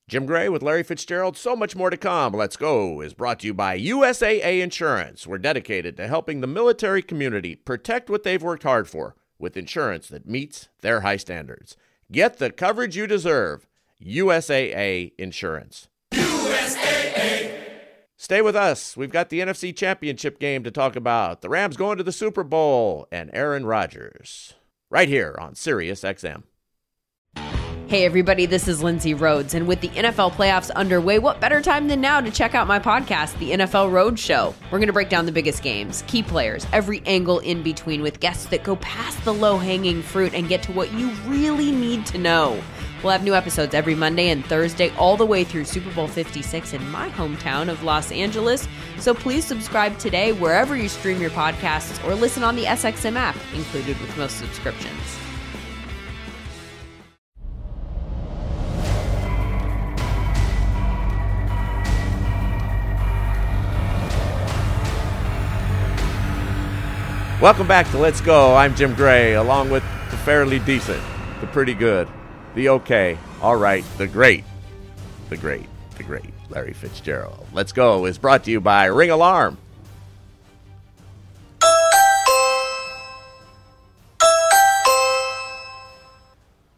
Jim 0.09 0.25
Gray 0.25 0.47
with 0.47 0.63
Larry 0.63 0.83
Fitzgerald. 0.83 1.35
So 1.35 1.53
much 1.53 1.75
more 1.75 1.89
to 1.89 1.97
come. 1.97 2.31
Let's 2.31 2.55
Go 2.55 3.01
is 3.01 3.13
brought 3.13 3.41
to 3.41 3.47
you 3.47 3.53
by 3.53 3.77
USAA 3.77 4.61
Insurance. 4.61 5.27
We're 5.27 5.37
dedicated 5.37 5.97
to 5.97 6.07
helping 6.07 6.39
the 6.39 6.47
military 6.47 7.01
community 7.01 7.55
protect 7.55 8.09
what 8.09 8.23
they've 8.23 8.41
worked 8.41 8.63
hard 8.63 8.87
for 8.87 9.17
with 9.37 9.57
insurance 9.57 10.07
that 10.07 10.25
meets 10.25 10.69
their 10.79 11.01
high 11.01 11.17
standards. 11.17 11.75
Get 12.09 12.37
the 12.37 12.51
coverage 12.51 12.95
you 12.95 13.05
deserve. 13.05 13.67
USAA 14.01 15.11
Insurance. 15.17 15.89
USAA. 16.13 17.63
Stay 18.15 18.41
with 18.41 18.55
us. 18.55 18.95
We've 18.95 19.11
got 19.11 19.27
the 19.27 19.41
NFC 19.41 19.75
Championship 19.75 20.39
game 20.39 20.63
to 20.63 20.71
talk 20.71 20.95
about. 20.95 21.41
The 21.41 21.49
Rams 21.49 21.75
going 21.75 21.97
to 21.97 22.03
the 22.03 22.13
Super 22.13 22.45
Bowl 22.45 23.09
and 23.11 23.29
Aaron 23.33 23.65
Rodgers. 23.65 24.53
Right 24.89 25.09
here 25.09 25.35
on 25.37 25.55
Sirius 25.55 26.03
XM. 26.03 26.43
Hey, 27.89 28.03
everybody, 28.03 28.45
this 28.45 28.67
is 28.67 28.83
Lindsay 28.83 29.13
Rhodes. 29.13 29.53
And 29.53 29.65
with 29.65 29.79
the 29.79 29.87
NFL 29.87 30.33
playoffs 30.33 30.69
underway, 30.71 31.19
what 31.19 31.39
better 31.39 31.61
time 31.61 31.87
than 31.87 32.01
now 32.01 32.19
to 32.19 32.29
check 32.29 32.53
out 32.53 32.67
my 32.67 32.79
podcast, 32.79 33.39
The 33.39 33.51
NFL 33.51 33.93
Road 33.93 34.19
Show? 34.19 34.53
We're 34.65 34.79
going 34.79 34.87
to 34.87 34.93
break 34.93 35.07
down 35.07 35.25
the 35.25 35.31
biggest 35.31 35.63
games, 35.63 36.03
key 36.05 36.21
players, 36.21 36.67
every 36.73 37.01
angle 37.05 37.39
in 37.39 37.63
between 37.63 38.01
with 38.01 38.19
guests 38.19 38.47
that 38.47 38.65
go 38.65 38.75
past 38.75 39.23
the 39.23 39.33
low 39.33 39.57
hanging 39.57 40.01
fruit 40.01 40.33
and 40.33 40.49
get 40.49 40.63
to 40.63 40.73
what 40.73 40.91
you 40.91 41.11
really 41.27 41.71
need 41.71 42.05
to 42.07 42.17
know. 42.17 42.61
We'll 43.01 43.13
have 43.13 43.23
new 43.23 43.35
episodes 43.35 43.73
every 43.73 43.95
Monday 43.95 44.31
and 44.31 44.45
Thursday, 44.45 44.89
all 44.97 45.15
the 45.15 45.25
way 45.25 45.45
through 45.45 45.63
Super 45.63 45.93
Bowl 45.93 46.09
56 46.09 46.73
in 46.73 46.91
my 46.91 47.07
hometown 47.11 47.69
of 47.69 47.83
Los 47.83 48.11
Angeles. 48.11 48.67
So 48.99 49.13
please 49.13 49.45
subscribe 49.45 49.97
today 49.97 50.33
wherever 50.33 50.75
you 50.75 50.89
stream 50.89 51.21
your 51.21 51.29
podcasts 51.29 52.05
or 52.05 52.15
listen 52.15 52.43
on 52.43 52.57
the 52.57 52.65
SXM 52.65 53.15
app, 53.15 53.37
included 53.53 53.97
with 54.01 54.17
most 54.17 54.39
subscriptions. 54.39 55.26
Welcome 67.39 67.67
back 67.67 67.87
to 67.91 67.99
Let's 67.99 68.19
Go. 68.19 68.55
I'm 68.55 68.75
Jim 68.75 68.95
Gray, 68.95 69.35
along 69.35 69.69
with 69.69 69.83
the 70.09 70.17
fairly 70.17 70.57
decent, 70.57 71.03
the 71.39 71.45
pretty 71.45 71.75
good, 71.75 72.07
the 72.55 72.69
okay, 72.69 73.15
all 73.43 73.55
right, 73.55 73.85
the 73.99 74.07
great, 74.07 74.43
the 75.29 75.37
great, 75.37 75.67
the 75.97 76.03
great 76.03 76.33
Larry 76.49 76.73
Fitzgerald. 76.73 77.45
Let's 77.53 77.71
Go 77.71 78.07
is 78.07 78.17
brought 78.17 78.43
to 78.45 78.51
you 78.51 78.59
by 78.59 78.85
Ring 78.85 79.11
Alarm. 79.11 79.59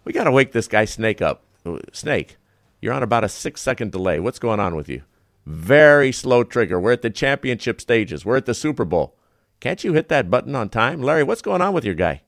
We 0.04 0.12
got 0.12 0.26
to 0.26 0.32
wake 0.32 0.52
this 0.52 0.68
guy 0.68 0.84
Snake 0.84 1.22
up. 1.22 1.42
Snake, 1.94 2.36
you're 2.82 2.92
on 2.92 3.02
about 3.02 3.24
a 3.24 3.30
six 3.30 3.62
second 3.62 3.94
delay. 3.94 4.20
What's 4.20 4.40
going 4.40 4.60
on 4.60 4.76
with 4.76 4.90
you? 4.90 5.04
Very 5.46 6.12
slow 6.12 6.44
trigger. 6.44 6.82
We're 6.82 6.92
at 6.92 7.02
the 7.02 7.10
championship 7.10 7.80
stages, 7.80 8.26
we're 8.26 8.36
at 8.36 8.46
the 8.46 8.54
Super 8.54 8.84
Bowl. 8.84 9.16
Can't 9.60 9.84
you 9.84 9.94
hit 9.94 10.08
that 10.10 10.30
button 10.30 10.56
on 10.56 10.70
time, 10.70 11.02
Larry? 11.02 11.24
What's 11.24 11.42
going 11.42 11.62
on 11.62 11.74
with 11.74 11.84
your 11.84 11.96
guy? 11.96 12.22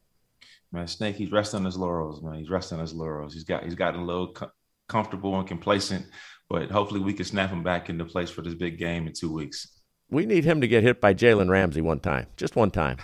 Man, 0.71 0.87
Snake, 0.87 1.15
he's 1.15 1.31
resting 1.31 1.59
on 1.59 1.65
his 1.65 1.77
laurels, 1.77 2.21
man. 2.21 2.35
He's 2.35 2.49
resting 2.49 2.77
on 2.77 2.81
his 2.81 2.93
laurels. 2.93 3.33
He's 3.33 3.43
got 3.43 3.63
he's 3.63 3.75
gotten 3.75 4.01
a 4.01 4.05
little 4.05 4.33
co- 4.33 4.51
comfortable 4.87 5.37
and 5.37 5.47
complacent, 5.47 6.05
but 6.49 6.69
hopefully 6.69 6.99
we 6.99 7.13
can 7.13 7.25
snap 7.25 7.49
him 7.49 7.63
back 7.63 7.89
into 7.89 8.05
place 8.05 8.29
for 8.29 8.41
this 8.41 8.53
big 8.53 8.77
game 8.77 9.07
in 9.07 9.13
two 9.13 9.31
weeks. 9.31 9.79
We 10.09 10.25
need 10.25 10.43
him 10.43 10.61
to 10.61 10.67
get 10.67 10.83
hit 10.83 10.99
by 10.99 11.13
Jalen 11.13 11.49
Ramsey 11.49 11.81
one 11.81 11.99
time, 11.99 12.27
just 12.35 12.55
one 12.55 12.71
time. 12.71 12.97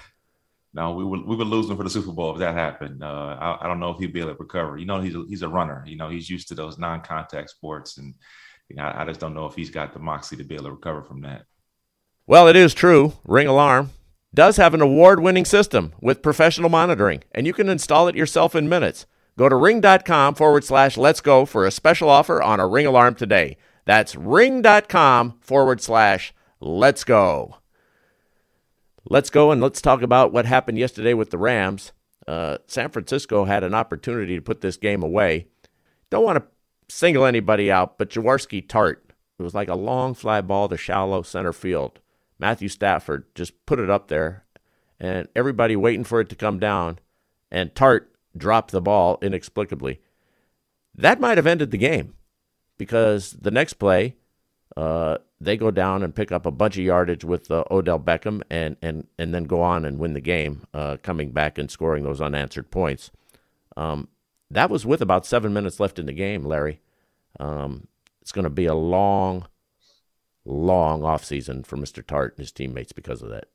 No, 0.74 0.92
we 0.92 1.06
would 1.06 1.26
we 1.26 1.36
would 1.36 1.48
lose 1.48 1.70
him 1.70 1.78
for 1.78 1.84
the 1.84 1.90
Super 1.90 2.12
Bowl 2.12 2.34
if 2.34 2.40
that 2.40 2.54
happened. 2.54 3.04
Uh, 3.04 3.38
I, 3.40 3.66
I, 3.66 3.68
don't 3.68 3.80
know 3.80 3.92
if 3.92 4.00
he'd 4.00 4.14
be 4.14 4.20
able 4.20 4.34
to 4.34 4.38
recover. 4.38 4.78
You 4.78 4.86
know, 4.86 5.02
he's 5.02 5.16
a, 5.16 5.24
he's 5.28 5.42
a 5.42 5.50
runner. 5.50 5.84
You 5.88 5.96
know, 5.96 6.10
he's 6.10 6.30
used 6.30 6.50
to 6.50 6.56
those 6.56 6.78
non-contact 6.78 7.50
sports, 7.50 7.98
and 7.98 8.14
you 8.70 8.76
know, 8.76 8.84
I, 8.84 9.02
I 9.02 9.06
just 9.06 9.20
don't 9.20 9.34
know 9.34 9.46
if 9.46 9.56
he's 9.56 9.70
got 9.70 9.94
the 9.94 10.00
moxie 10.00 10.36
to 10.36 10.44
be 10.44 10.56
able 10.56 10.66
to 10.66 10.72
recover 10.72 11.04
from 11.04 11.22
that. 11.22 11.46
Well, 12.28 12.48
it 12.50 12.58
is 12.58 12.74
true. 12.74 13.14
Ring 13.26 13.48
alarm 13.48 13.92
does 14.34 14.58
have 14.58 14.74
an 14.74 14.82
award 14.82 15.20
winning 15.20 15.46
system 15.46 15.94
with 16.02 16.22
professional 16.22 16.70
monitoring, 16.70 17.24
and 17.34 17.48
you 17.48 17.54
can 17.54 17.70
install 17.70 18.08
it 18.08 18.16
yourself 18.16 18.56
in 18.56 18.70
minutes. 18.70 19.06
Go 19.38 19.50
to 19.50 19.56
ring.com 19.56 20.36
forward 20.36 20.64
slash 20.64 20.98
let's 20.98 21.22
go 21.22 21.46
for 21.46 21.66
a 21.66 21.72
special 21.72 22.10
offer 22.10 22.42
on 22.42 22.60
a 22.60 22.68
ring 22.68 22.86
alarm 22.86 23.16
today. 23.16 23.58
That's 23.86 24.16
ring.com 24.16 25.38
forward 25.42 25.82
slash 25.82 26.34
let's 26.60 27.04
go. 27.04 27.58
Let's 29.10 29.30
go 29.30 29.52
and 29.52 29.62
let's 29.62 29.82
talk 29.82 30.02
about 30.02 30.34
what 30.34 30.46
happened 30.46 30.78
yesterday 30.78 31.14
with 31.14 31.30
the 31.30 31.38
Rams. 31.38 31.94
Uh, 32.28 32.58
San 32.68 32.90
Francisco 32.90 33.46
had 33.46 33.64
an 33.64 33.74
opportunity 33.74 34.36
to 34.36 34.42
put 34.42 34.62
this 34.62 34.76
game 34.76 35.02
away. 35.02 35.48
Don't 36.10 36.26
want 36.26 36.40
to 36.40 36.94
single 36.94 37.26
anybody 37.26 37.72
out, 37.72 37.98
but 37.98 38.10
Jaquiski 38.10 38.66
Tartt, 38.66 38.98
it 39.40 39.44
was 39.44 39.54
like 39.54 39.70
a 39.70 39.76
long 39.76 40.14
fly 40.14 40.42
ball 40.42 40.68
to 40.68 40.78
shallow 40.78 41.22
center 41.22 41.54
field. 41.54 42.00
Matthew 42.40 42.70
Stafford 42.70 43.26
just 43.36 43.66
put 43.66 43.80
it 43.80 43.90
up 43.90 44.08
there, 44.08 44.46
and 45.00 45.28
everybody 45.36 45.76
waiting 45.76 46.04
for 46.04 46.20
it 46.22 46.30
to 46.30 46.36
come 46.36 46.60
down, 46.60 47.00
and 47.52 47.74
Tartt 47.74 48.06
dropped 48.36 48.72
the 48.72 48.82
ball 48.82 49.18
inexplicably. 49.22 50.02
That 50.96 51.20
might 51.20 51.38
have 51.38 51.48
ended 51.48 51.72
the 51.72 51.78
game 51.78 52.16
because 52.78 53.32
the 53.34 53.52
next 53.52 53.74
play, 53.74 54.16
uh, 54.76 55.18
they 55.40 55.58
go 55.58 55.72
down 55.72 56.04
and 56.04 56.16
pick 56.16 56.32
up 56.32 56.46
a 56.46 56.52
bunch 56.52 56.78
of 56.78 56.84
yardage 56.84 57.24
with 57.24 57.50
uh, 57.52 57.64
Odell 57.70 58.00
Beckham 58.00 58.42
and, 58.50 58.76
and, 58.82 59.08
and 59.18 59.34
then 59.34 59.44
go 59.44 59.62
on 59.62 59.86
and 59.86 60.00
win 60.00 60.14
the 60.14 60.22
game, 60.22 60.66
uh, 60.74 60.98
coming 61.02 61.32
back 61.32 61.58
and 61.58 61.70
scoring 61.70 62.04
those 62.04 62.22
unanswered 62.22 62.72
points. 62.72 63.12
Um, 63.76 64.08
that 64.50 64.70
was 64.70 64.86
with 64.86 65.02
about 65.02 65.26
seven 65.26 65.54
minutes 65.54 65.80
left 65.80 66.00
in 66.00 66.06
the 66.06 66.14
game, 66.14 66.46
Larry. 66.46 66.80
Um, 67.40 67.88
it's 68.22 68.32
going 68.32 68.44
to 68.44 68.50
be 68.50 68.66
a 68.66 68.74
long, 68.74 69.48
long 70.48 71.02
offseason 71.02 71.66
for 71.66 71.78
Mr. 71.78 72.04
Tartt 72.04 72.32
and 72.32 72.40
his 72.40 72.52
teammates 72.52 72.92
because 72.92 73.22
of 73.22 73.30
that. 73.30 73.46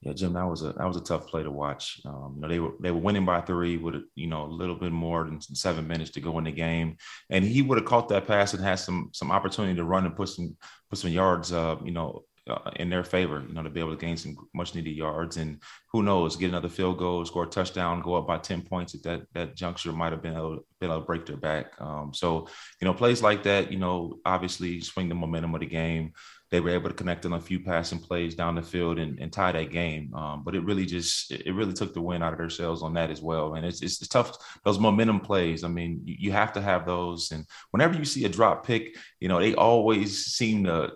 Yeah, 0.00 0.12
Jim, 0.12 0.34
that 0.34 0.46
was 0.46 0.62
a 0.62 0.72
that 0.74 0.86
was 0.86 0.96
a 0.96 1.02
tough 1.02 1.26
play 1.26 1.42
to 1.42 1.50
watch. 1.50 2.00
Um, 2.04 2.34
you 2.36 2.40
know, 2.40 2.48
they 2.48 2.60
were 2.60 2.72
they 2.80 2.92
were 2.92 3.00
winning 3.00 3.24
by 3.24 3.40
three 3.40 3.78
with 3.78 3.96
you 4.14 4.28
know 4.28 4.44
a 4.44 4.46
little 4.46 4.76
bit 4.76 4.92
more 4.92 5.24
than 5.24 5.40
seven 5.40 5.88
minutes 5.88 6.12
to 6.12 6.20
go 6.20 6.38
in 6.38 6.44
the 6.44 6.52
game, 6.52 6.98
and 7.30 7.44
he 7.44 7.62
would 7.62 7.78
have 7.78 7.86
caught 7.86 8.08
that 8.10 8.28
pass 8.28 8.54
and 8.54 8.62
had 8.62 8.76
some 8.76 9.10
some 9.12 9.32
opportunity 9.32 9.74
to 9.74 9.82
run 9.82 10.06
and 10.06 10.14
put 10.14 10.28
some 10.28 10.56
put 10.88 11.00
some 11.00 11.10
yards, 11.10 11.52
uh, 11.52 11.76
you 11.84 11.90
know, 11.90 12.22
uh, 12.48 12.70
in 12.76 12.88
their 12.88 13.04
favor, 13.04 13.44
you 13.46 13.54
know, 13.54 13.62
to 13.62 13.70
be 13.70 13.80
able 13.80 13.94
to 13.94 14.00
gain 14.00 14.16
some 14.16 14.36
much 14.54 14.74
needed 14.74 14.90
yards. 14.96 15.36
And 15.36 15.60
who 15.92 16.02
knows, 16.02 16.36
get 16.36 16.48
another 16.48 16.68
field 16.68 16.98
goal, 16.98 17.24
score 17.24 17.44
a 17.44 17.46
touchdown, 17.46 18.02
go 18.02 18.14
up 18.14 18.26
by 18.26 18.38
10 18.38 18.62
points 18.62 18.94
at 18.94 19.02
that, 19.02 19.22
that 19.34 19.56
juncture 19.56 19.92
might 19.92 20.12
have 20.12 20.22
been 20.22 20.34
able, 20.34 20.60
been 20.80 20.90
able 20.90 21.00
to 21.00 21.06
break 21.06 21.26
their 21.26 21.36
back. 21.36 21.72
Um, 21.80 22.12
so, 22.14 22.48
you 22.80 22.86
know, 22.86 22.94
plays 22.94 23.22
like 23.22 23.42
that, 23.44 23.70
you 23.70 23.78
know, 23.78 24.18
obviously 24.24 24.80
swing 24.80 25.08
the 25.08 25.14
momentum 25.14 25.54
of 25.54 25.60
the 25.60 25.66
game. 25.66 26.12
They 26.50 26.60
were 26.60 26.70
able 26.70 26.88
to 26.88 26.94
connect 26.94 27.26
on 27.26 27.34
a 27.34 27.40
few 27.40 27.60
passing 27.60 27.98
plays 27.98 28.34
down 28.34 28.54
the 28.54 28.62
field 28.62 28.98
and, 28.98 29.18
and 29.18 29.30
tie 29.30 29.52
that 29.52 29.70
game. 29.70 30.14
Um, 30.14 30.42
but 30.44 30.54
it 30.54 30.64
really 30.64 30.86
just, 30.86 31.30
it 31.30 31.54
really 31.54 31.74
took 31.74 31.92
the 31.92 32.00
win 32.00 32.22
out 32.22 32.32
of 32.32 32.38
their 32.38 32.48
sails 32.48 32.82
on 32.82 32.94
that 32.94 33.10
as 33.10 33.20
well. 33.20 33.54
And 33.54 33.66
it's, 33.66 33.82
it's, 33.82 34.00
it's 34.00 34.08
tough. 34.08 34.34
Those 34.64 34.78
momentum 34.78 35.20
plays, 35.20 35.62
I 35.62 35.68
mean, 35.68 36.00
you, 36.04 36.16
you 36.18 36.32
have 36.32 36.54
to 36.54 36.62
have 36.62 36.86
those. 36.86 37.32
And 37.32 37.44
whenever 37.70 37.98
you 37.98 38.06
see 38.06 38.24
a 38.24 38.30
drop 38.30 38.66
pick, 38.66 38.96
you 39.20 39.28
know, 39.28 39.38
they 39.38 39.54
always 39.54 40.24
seem 40.24 40.64
to, 40.64 40.92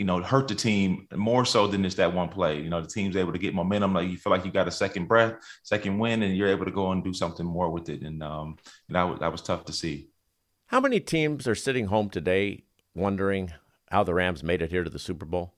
you 0.00 0.06
know, 0.06 0.22
hurt 0.22 0.48
the 0.48 0.54
team 0.54 1.06
more 1.14 1.44
so 1.44 1.66
than 1.66 1.82
just 1.82 1.98
that 1.98 2.14
one 2.14 2.30
play. 2.30 2.58
You 2.58 2.70
know, 2.70 2.80
the 2.80 2.88
team's 2.88 3.16
able 3.16 3.34
to 3.34 3.38
get 3.38 3.54
momentum. 3.54 3.92
Like 3.92 4.08
you 4.08 4.16
feel 4.16 4.30
like 4.30 4.46
you 4.46 4.50
got 4.50 4.66
a 4.66 4.70
second 4.70 5.08
breath, 5.08 5.34
second 5.62 5.98
win, 5.98 6.22
and 6.22 6.34
you're 6.34 6.48
able 6.48 6.64
to 6.64 6.70
go 6.70 6.90
and 6.92 7.04
do 7.04 7.12
something 7.12 7.44
more 7.44 7.68
with 7.68 7.90
it. 7.90 8.00
And 8.00 8.22
um, 8.22 8.56
and 8.88 8.96
that 8.96 9.02
was 9.02 9.20
that 9.20 9.30
was 9.30 9.42
tough 9.42 9.66
to 9.66 9.74
see. 9.74 10.08
How 10.68 10.80
many 10.80 11.00
teams 11.00 11.46
are 11.46 11.54
sitting 11.54 11.84
home 11.84 12.08
today 12.08 12.64
wondering 12.94 13.52
how 13.90 14.02
the 14.02 14.14
Rams 14.14 14.42
made 14.42 14.62
it 14.62 14.70
here 14.70 14.84
to 14.84 14.88
the 14.88 14.98
Super 14.98 15.26
Bowl? 15.26 15.52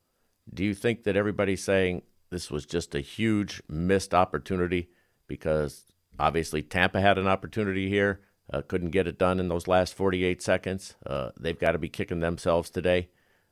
Do 0.53 0.65
you 0.65 0.75
think 0.75 1.05
that 1.05 1.17
everybody's 1.17 1.63
saying 1.63 2.03
this 2.31 2.51
was 2.51 2.67
just 2.67 2.97
a 2.97 3.01
huge 3.01 3.63
missed 3.69 4.13
opportunity 4.13 4.89
because 5.29 5.85
obviously 6.19 6.63
Tampa 6.63 7.01
had 7.01 7.17
an 7.17 7.29
opportunity 7.29 7.89
here, 7.89 8.23
uh, 8.53 8.63
couldn't 8.63 8.91
get 8.91 9.07
it 9.07 9.21
done 9.21 9.39
in 9.39 9.47
those 9.47 9.69
last 9.69 9.95
48 9.95 10.43
seconds. 10.43 10.97
Uh, 11.07 11.31
they've 11.39 11.61
got 11.61 11.73
to 11.73 11.79
be 11.79 11.89
kicking 11.89 12.19
themselves 12.19 12.71
today. 12.71 13.09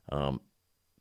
Um, 0.09 0.41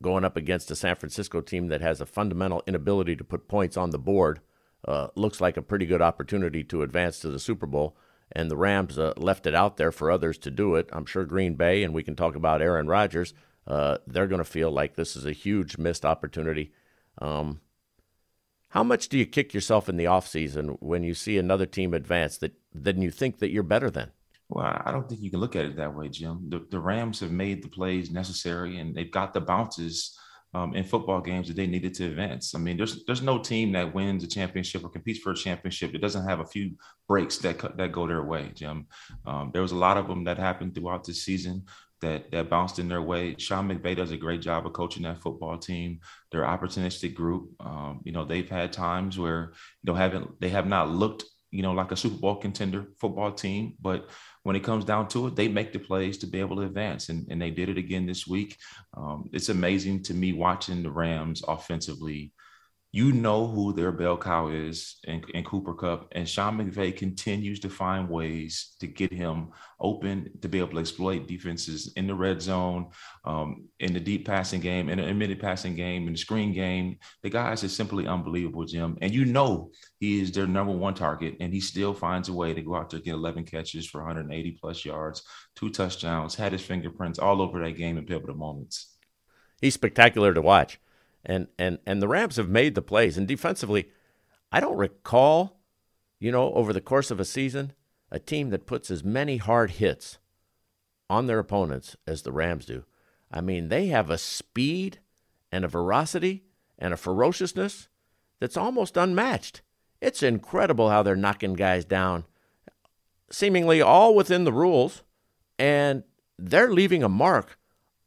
going 0.02 0.24
up 0.24 0.36
against 0.36 0.70
a 0.70 0.76
San 0.76 0.96
Francisco 0.96 1.40
team 1.40 1.68
that 1.68 1.80
has 1.80 2.00
a 2.00 2.06
fundamental 2.06 2.62
inability 2.66 3.16
to 3.16 3.24
put 3.24 3.48
points 3.48 3.76
on 3.76 3.90
the 3.90 3.98
board 3.98 4.40
uh, 4.86 5.08
looks 5.14 5.40
like 5.40 5.56
a 5.56 5.62
pretty 5.62 5.86
good 5.86 6.02
opportunity 6.02 6.64
to 6.64 6.82
advance 6.82 7.18
to 7.20 7.28
the 7.28 7.38
Super 7.38 7.66
Bowl. 7.66 7.96
And 8.32 8.50
the 8.50 8.56
Rams 8.56 8.98
uh, 8.98 9.12
left 9.16 9.46
it 9.46 9.54
out 9.54 9.76
there 9.76 9.92
for 9.92 10.10
others 10.10 10.38
to 10.38 10.50
do 10.50 10.76
it. 10.76 10.88
I'm 10.92 11.04
sure 11.04 11.24
Green 11.24 11.54
Bay, 11.54 11.82
and 11.82 11.92
we 11.92 12.02
can 12.02 12.14
talk 12.14 12.36
about 12.36 12.62
Aaron 12.62 12.86
Rodgers, 12.86 13.34
uh, 13.66 13.98
they're 14.06 14.28
going 14.28 14.38
to 14.38 14.44
feel 14.44 14.70
like 14.70 14.94
this 14.94 15.16
is 15.16 15.26
a 15.26 15.32
huge 15.32 15.78
missed 15.78 16.04
opportunity. 16.04 16.72
Um, 17.18 17.60
how 18.68 18.84
much 18.84 19.08
do 19.08 19.18
you 19.18 19.26
kick 19.26 19.52
yourself 19.52 19.88
in 19.88 19.96
the 19.96 20.04
offseason 20.04 20.76
when 20.80 21.02
you 21.02 21.12
see 21.12 21.38
another 21.38 21.66
team 21.66 21.92
advance 21.92 22.38
that 22.38 22.54
then 22.72 23.02
you 23.02 23.10
think 23.10 23.38
that 23.40 23.50
you're 23.50 23.64
better 23.64 23.90
than? 23.90 24.12
Well, 24.50 24.82
I 24.84 24.90
don't 24.90 25.08
think 25.08 25.22
you 25.22 25.30
can 25.30 25.40
look 25.40 25.54
at 25.54 25.64
it 25.64 25.76
that 25.76 25.94
way, 25.94 26.08
Jim. 26.08 26.46
The, 26.48 26.66
the 26.70 26.80
Rams 26.80 27.20
have 27.20 27.30
made 27.30 27.62
the 27.62 27.68
plays 27.68 28.10
necessary 28.10 28.78
and 28.78 28.94
they've 28.94 29.10
got 29.10 29.32
the 29.32 29.40
bounces 29.40 30.18
um, 30.52 30.74
in 30.74 30.82
football 30.82 31.20
games 31.20 31.46
that 31.46 31.56
they 31.56 31.68
needed 31.68 31.94
to 31.94 32.06
advance. 32.06 32.54
I 32.56 32.58
mean, 32.58 32.76
there's 32.76 33.04
there's 33.04 33.22
no 33.22 33.38
team 33.38 33.70
that 33.72 33.94
wins 33.94 34.24
a 34.24 34.26
championship 34.26 34.82
or 34.82 34.88
competes 34.88 35.20
for 35.20 35.30
a 35.30 35.36
championship 35.36 35.92
that 35.92 36.00
doesn't 36.00 36.28
have 36.28 36.40
a 36.40 36.46
few 36.46 36.72
breaks 37.06 37.38
that 37.38 37.76
that 37.76 37.92
go 37.92 38.08
their 38.08 38.24
way, 38.24 38.50
Jim. 38.54 38.86
Um, 39.24 39.50
there 39.52 39.62
was 39.62 39.72
a 39.72 39.76
lot 39.76 39.96
of 39.96 40.08
them 40.08 40.24
that 40.24 40.38
happened 40.38 40.74
throughout 40.74 41.04
the 41.04 41.14
season 41.14 41.66
that 42.00 42.32
that 42.32 42.50
bounced 42.50 42.80
in 42.80 42.88
their 42.88 43.02
way. 43.02 43.36
Sean 43.38 43.68
McVay 43.68 43.96
does 43.96 44.10
a 44.10 44.16
great 44.16 44.40
job 44.40 44.66
of 44.66 44.72
coaching 44.72 45.04
that 45.04 45.22
football 45.22 45.56
team. 45.56 46.00
They're 46.32 46.42
opportunistic 46.42 47.14
group. 47.14 47.50
Um, 47.60 48.00
you 48.04 48.10
know, 48.10 48.24
they've 48.24 48.50
had 48.50 48.72
times 48.72 49.20
where 49.20 49.52
you 49.82 49.92
know 49.92 49.94
haven't 49.94 50.40
they 50.40 50.48
have 50.48 50.66
not 50.66 50.90
looked 50.90 51.22
you 51.52 51.62
know 51.62 51.72
like 51.72 51.92
a 51.92 51.96
Super 51.96 52.16
Bowl 52.16 52.36
contender 52.36 52.86
football 52.98 53.32
team, 53.32 53.74
but 53.80 54.08
when 54.42 54.56
it 54.56 54.64
comes 54.64 54.84
down 54.84 55.08
to 55.08 55.26
it, 55.26 55.36
they 55.36 55.48
make 55.48 55.72
the 55.72 55.78
plays 55.78 56.18
to 56.18 56.26
be 56.26 56.40
able 56.40 56.56
to 56.56 56.62
advance. 56.62 57.08
And, 57.08 57.26
and 57.30 57.40
they 57.40 57.50
did 57.50 57.68
it 57.68 57.78
again 57.78 58.06
this 58.06 58.26
week. 58.26 58.56
Um, 58.96 59.28
it's 59.32 59.50
amazing 59.50 60.02
to 60.04 60.14
me 60.14 60.32
watching 60.32 60.82
the 60.82 60.90
Rams 60.90 61.42
offensively 61.46 62.32
you 62.92 63.12
know 63.12 63.46
who 63.46 63.72
their 63.72 63.92
bell 63.92 64.16
cow 64.16 64.48
is 64.48 64.96
in, 65.04 65.22
in, 65.32 65.44
Cooper 65.44 65.74
Kupp, 65.74 66.08
and 66.12 66.28
Sean 66.28 66.58
McVay 66.58 66.96
continues 66.96 67.60
to 67.60 67.70
find 67.70 68.08
ways 68.08 68.74
to 68.80 68.88
get 68.88 69.12
him 69.12 69.50
open 69.78 70.28
to 70.42 70.48
be 70.48 70.58
able 70.58 70.72
to 70.72 70.80
exploit 70.80 71.28
defenses 71.28 71.92
in 71.94 72.08
the 72.08 72.14
red 72.14 72.42
zone, 72.42 72.90
um, 73.24 73.68
in 73.78 73.92
the 73.92 74.00
deep 74.00 74.26
passing 74.26 74.60
game, 74.60 74.88
in 74.88 74.98
the 74.98 75.04
intermediate 75.04 75.40
passing 75.40 75.76
game, 75.76 76.08
in 76.08 76.14
the 76.14 76.18
screen 76.18 76.52
game. 76.52 76.98
The 77.22 77.30
guys 77.30 77.62
is 77.62 77.74
simply 77.74 78.08
unbelievable, 78.08 78.64
Jim. 78.64 78.98
And 79.00 79.14
you 79.14 79.24
know 79.24 79.70
he 80.00 80.20
is 80.20 80.32
their 80.32 80.48
number 80.48 80.72
one 80.72 80.94
target, 80.94 81.36
and 81.38 81.54
he 81.54 81.60
still 81.60 81.94
finds 81.94 82.28
a 82.28 82.32
way 82.32 82.54
to 82.54 82.62
go 82.62 82.74
out 82.74 82.90
there 82.90 82.98
get 82.98 83.14
11 83.14 83.44
catches 83.44 83.86
for 83.86 83.98
180 83.98 84.58
plus 84.60 84.84
yards, 84.84 85.22
two 85.54 85.70
touchdowns, 85.70 86.34
had 86.34 86.50
his 86.50 86.62
fingerprints 86.62 87.20
all 87.20 87.40
over 87.40 87.62
that 87.62 87.76
game 87.76 87.98
in 87.98 88.04
pivotal 88.04 88.36
moments. 88.36 88.96
He's 89.60 89.74
spectacular 89.74 90.34
to 90.34 90.42
watch 90.42 90.80
and 91.24 91.48
and 91.58 91.78
and 91.86 92.00
the 92.00 92.08
Rams 92.08 92.36
have 92.36 92.48
made 92.48 92.74
the 92.74 92.82
plays. 92.82 93.18
And 93.18 93.26
defensively, 93.28 93.88
I 94.52 94.60
don't 94.60 94.76
recall, 94.76 95.60
you 96.18 96.32
know, 96.32 96.52
over 96.54 96.72
the 96.72 96.80
course 96.80 97.10
of 97.10 97.20
a 97.20 97.24
season, 97.24 97.72
a 98.10 98.18
team 98.18 98.50
that 98.50 98.66
puts 98.66 98.90
as 98.90 99.04
many 99.04 99.36
hard 99.36 99.72
hits 99.72 100.18
on 101.08 101.26
their 101.26 101.38
opponents 101.38 101.96
as 102.06 102.22
the 102.22 102.32
Rams 102.32 102.66
do. 102.66 102.84
I 103.30 103.40
mean, 103.40 103.68
they 103.68 103.86
have 103.86 104.10
a 104.10 104.18
speed 104.18 104.98
and 105.52 105.64
a 105.64 105.68
veracity 105.68 106.44
and 106.78 106.94
a 106.94 106.96
ferociousness 106.96 107.88
that's 108.40 108.56
almost 108.56 108.96
unmatched. 108.96 109.62
It's 110.00 110.22
incredible 110.22 110.88
how 110.88 111.02
they're 111.02 111.16
knocking 111.16 111.54
guys 111.54 111.84
down, 111.84 112.24
seemingly 113.30 113.82
all 113.82 114.14
within 114.14 114.44
the 114.44 114.52
rules, 114.52 115.02
and 115.58 116.04
they're 116.38 116.72
leaving 116.72 117.02
a 117.02 117.08
mark 117.08 117.58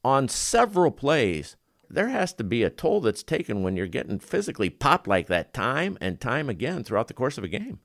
on 0.04 0.28
several 0.28 0.92
plays 0.92 1.56
there 1.90 2.10
has 2.10 2.34
to 2.34 2.44
be 2.44 2.64
a 2.64 2.70
toll 2.70 3.02
that's 3.02 3.24
taken 3.24 3.64
when 3.64 3.76
you're 3.76 3.88
getting 3.88 4.20
physically 4.20 4.70
popped 4.70 5.08
like 5.08 5.28
that 5.28 5.54
time 5.54 5.98
and 6.02 6.20
time 6.20 6.50
again 6.50 6.84
throughout 6.84 7.08
the 7.08 7.14
course 7.14 7.38
of 7.38 7.44
a 7.44 7.50
game. 7.50 7.80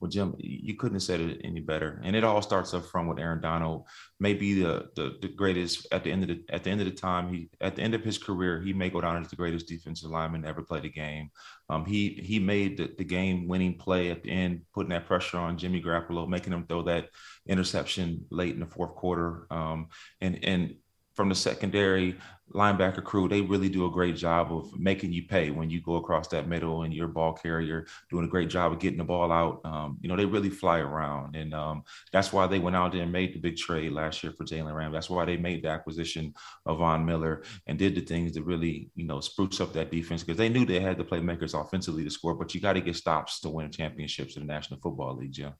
Well, 0.00 0.10
Jim, 0.10 0.34
you 0.38 0.76
couldn't 0.76 0.96
have 0.96 1.02
said 1.02 1.20
it 1.20 1.40
any 1.42 1.60
better. 1.60 2.00
And 2.04 2.14
it 2.14 2.24
all 2.24 2.40
starts 2.40 2.72
up 2.72 2.86
from 2.86 3.08
with 3.08 3.18
Aaron 3.18 3.40
Donald, 3.40 3.86
maybe 4.20 4.60
the, 4.60 4.88
the 4.94 5.18
the 5.20 5.28
greatest 5.28 5.86
at 5.92 6.04
the 6.04 6.12
end 6.12 6.22
of 6.22 6.28
the 6.28 6.54
at 6.54 6.64
the 6.64 6.70
end 6.70 6.80
of 6.80 6.86
the 6.86 6.92
time. 6.92 7.32
He 7.32 7.50
at 7.60 7.76
the 7.76 7.82
end 7.82 7.94
of 7.94 8.04
his 8.04 8.18
career, 8.18 8.60
he 8.60 8.72
may 8.72 8.90
go 8.90 9.00
down 9.00 9.20
as 9.20 9.28
the 9.28 9.36
greatest 9.36 9.66
defensive 9.66 10.10
lineman 10.10 10.44
ever 10.44 10.62
play 10.62 10.80
the 10.80 10.88
game. 10.88 11.30
Um, 11.68 11.84
he 11.84 12.20
he 12.22 12.38
made 12.38 12.78
the, 12.78 12.94
the 12.96 13.04
game 13.04 13.48
winning 13.48 13.76
play 13.76 14.10
at 14.10 14.22
the 14.22 14.30
end, 14.30 14.62
putting 14.72 14.90
that 14.90 15.06
pressure 15.06 15.38
on 15.38 15.58
Jimmy 15.58 15.82
Garoppolo, 15.82 16.28
making 16.28 16.52
him 16.52 16.66
throw 16.66 16.82
that 16.82 17.08
interception 17.46 18.24
late 18.30 18.54
in 18.54 18.60
the 18.60 18.66
fourth 18.66 18.94
quarter. 18.94 19.46
Um, 19.50 19.88
and 20.20 20.38
and 20.44 20.74
from 21.18 21.28
the 21.28 21.34
secondary 21.34 22.16
linebacker 22.54 23.02
crew, 23.02 23.28
they 23.28 23.40
really 23.40 23.68
do 23.68 23.86
a 23.86 23.90
great 23.90 24.14
job 24.14 24.52
of 24.52 24.78
making 24.78 25.12
you 25.12 25.24
pay 25.24 25.50
when 25.50 25.68
you 25.68 25.80
go 25.80 25.96
across 25.96 26.28
that 26.28 26.46
middle 26.46 26.84
and 26.84 26.94
your 26.94 27.08
ball 27.08 27.32
carrier 27.32 27.88
doing 28.08 28.24
a 28.24 28.28
great 28.28 28.48
job 28.48 28.70
of 28.70 28.78
getting 28.78 28.98
the 28.98 29.04
ball 29.04 29.32
out. 29.32 29.60
Um, 29.64 29.98
you 30.00 30.08
know, 30.08 30.14
they 30.14 30.24
really 30.24 30.48
fly 30.48 30.78
around. 30.78 31.34
And 31.34 31.52
um, 31.54 31.82
that's 32.12 32.32
why 32.32 32.46
they 32.46 32.60
went 32.60 32.76
out 32.76 32.92
there 32.92 33.02
and 33.02 33.10
made 33.10 33.34
the 33.34 33.40
big 33.40 33.56
trade 33.56 33.90
last 33.90 34.22
year 34.22 34.32
for 34.32 34.44
Jalen 34.44 34.72
Ram. 34.72 34.92
That's 34.92 35.10
why 35.10 35.24
they 35.24 35.36
made 35.36 35.64
the 35.64 35.70
acquisition 35.70 36.32
of 36.66 36.78
Von 36.78 37.04
Miller 37.04 37.42
and 37.66 37.76
did 37.76 37.96
the 37.96 38.00
things 38.00 38.34
that 38.34 38.44
really, 38.44 38.88
you 38.94 39.04
know, 39.04 39.18
spruce 39.18 39.60
up 39.60 39.72
that 39.72 39.90
defense 39.90 40.22
because 40.22 40.38
they 40.38 40.48
knew 40.48 40.64
they 40.64 40.78
had 40.78 40.98
the 40.98 41.04
playmakers 41.04 41.60
offensively 41.60 42.04
to 42.04 42.10
score, 42.10 42.34
but 42.34 42.54
you 42.54 42.60
got 42.60 42.74
to 42.74 42.80
get 42.80 42.94
stops 42.94 43.40
to 43.40 43.48
win 43.48 43.72
championships 43.72 44.36
in 44.36 44.46
the 44.46 44.52
National 44.52 44.78
Football 44.78 45.16
League, 45.16 45.32
Jim. 45.32 45.52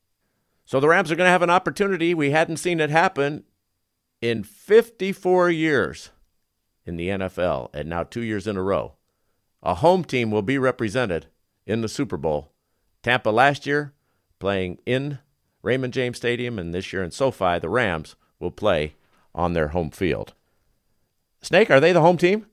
So 0.66 0.78
the 0.78 0.88
Rams 0.88 1.10
are 1.10 1.16
going 1.16 1.26
to 1.26 1.32
have 1.32 1.42
an 1.42 1.50
opportunity. 1.50 2.14
We 2.14 2.30
hadn't 2.30 2.58
seen 2.58 2.78
it 2.78 2.90
happen 2.90 3.42
in 4.20 4.42
54 4.42 5.50
years 5.50 6.10
in 6.84 6.96
the 6.96 7.08
NFL, 7.08 7.70
and 7.74 7.88
now 7.88 8.02
two 8.02 8.22
years 8.22 8.46
in 8.46 8.56
a 8.56 8.62
row, 8.62 8.94
a 9.62 9.74
home 9.76 10.04
team 10.04 10.30
will 10.30 10.42
be 10.42 10.58
represented 10.58 11.26
in 11.66 11.80
the 11.80 11.88
Super 11.88 12.16
Bowl. 12.16 12.52
Tampa 13.02 13.30
last 13.30 13.66
year 13.66 13.92
playing 14.38 14.78
in 14.86 15.18
Raymond 15.62 15.92
James 15.92 16.16
Stadium, 16.16 16.58
and 16.58 16.72
this 16.72 16.92
year 16.92 17.02
in 17.02 17.10
SoFi, 17.10 17.58
the 17.58 17.68
Rams 17.68 18.16
will 18.38 18.50
play 18.50 18.94
on 19.34 19.52
their 19.52 19.68
home 19.68 19.90
field. 19.90 20.34
Snake, 21.40 21.70
are 21.70 21.80
they 21.80 21.92
the 21.92 22.00
home 22.00 22.16
team? 22.16 22.46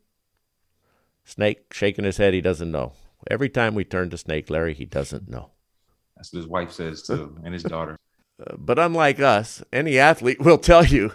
Snake 1.24 1.74
shaking 1.74 2.06
his 2.06 2.18
head, 2.18 2.34
he 2.34 2.42
doesn't 2.42 2.72
know. 2.72 2.94
Every 3.30 3.50
time 3.50 3.74
we 3.74 3.84
turn 3.84 4.10
to 4.12 4.18
Snake, 4.18 4.50
Larry, 4.50 4.74
he 4.74 4.86
doesn't 4.86 5.30
know. 5.30 5.52
That's 6.16 6.32
what 6.32 6.38
his 6.38 6.48
wife 6.48 6.72
says 6.72 7.02
too, 7.02 7.38
and 7.44 7.54
his 7.54 7.64
daughter. 7.64 7.98
Uh, 8.40 8.56
but 8.58 8.78
unlike 8.78 9.20
us, 9.20 9.64
any 9.74 9.98
athlete 9.98 10.40
will 10.40 10.58
tell 10.58 10.86
you 10.86 11.14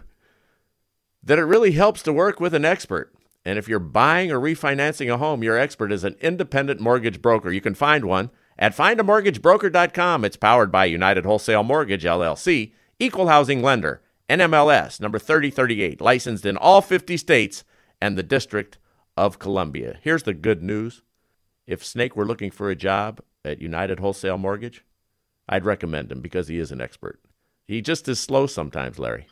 that 1.23 1.39
it 1.39 1.45
really 1.45 1.73
helps 1.73 2.03
to 2.03 2.13
work 2.13 2.41
with 2.41 2.55
an 2.55 2.65
expert. 2.65 3.13
And 3.45 3.59
if 3.59 3.69
you're 3.69 3.79
buying 3.79 4.31
or 4.31 4.39
refinancing 4.39 5.13
a 5.13 5.19
home, 5.19 5.43
your 5.43 5.59
expert 5.59 5.93
is 5.93 6.05
an 6.05 6.17
independent 6.21 6.81
mortgage 6.81 7.23
broker. 7.23 7.51
You 7.51 7.61
can 7.61 7.75
find 7.75 8.05
one 8.05 8.31
at 8.59 8.77
findamortgagebroker.com. 8.77 10.25
It's 10.25 10.37
powered 10.37 10.71
by 10.71 10.85
United 10.85 11.25
Wholesale 11.25 11.63
Mortgage, 11.63 12.05
LLC, 12.05 12.73
Equal 12.99 13.29
Housing 13.29 13.63
Lender, 13.63 14.03
NMLS 14.29 15.01
number 15.01 15.19
3038, 15.19 16.01
licensed 16.01 16.45
in 16.45 16.57
all 16.57 16.83
50 16.83 17.17
states 17.17 17.65
and 18.01 18.17
the 18.17 18.23
District 18.23 18.79
of 19.17 19.39
Columbia. 19.39 19.99
Here's 20.03 20.23
the 20.23 20.35
good 20.35 20.63
news. 20.63 21.03
If 21.67 21.85
Snake 21.85 22.17
were 22.17 22.27
looking 22.27 22.51
for 22.51 22.71
a 22.71 22.77
job 22.77 23.21
at 23.45 23.63
United 23.63 24.01
Wholesale 24.01 24.39
Mortgage, 24.39 24.85
I'd 25.49 25.65
recommend 25.65 26.13
him 26.13 26.21
because 26.21 26.49
he 26.49 26.59
is 26.59 26.71
an 26.71 26.81
expert. 26.81 27.21
He 27.67 27.81
just 27.81 28.09
is 28.09 28.21
slow 28.21 28.47
sometimes, 28.47 28.99
Larry. 28.99 29.27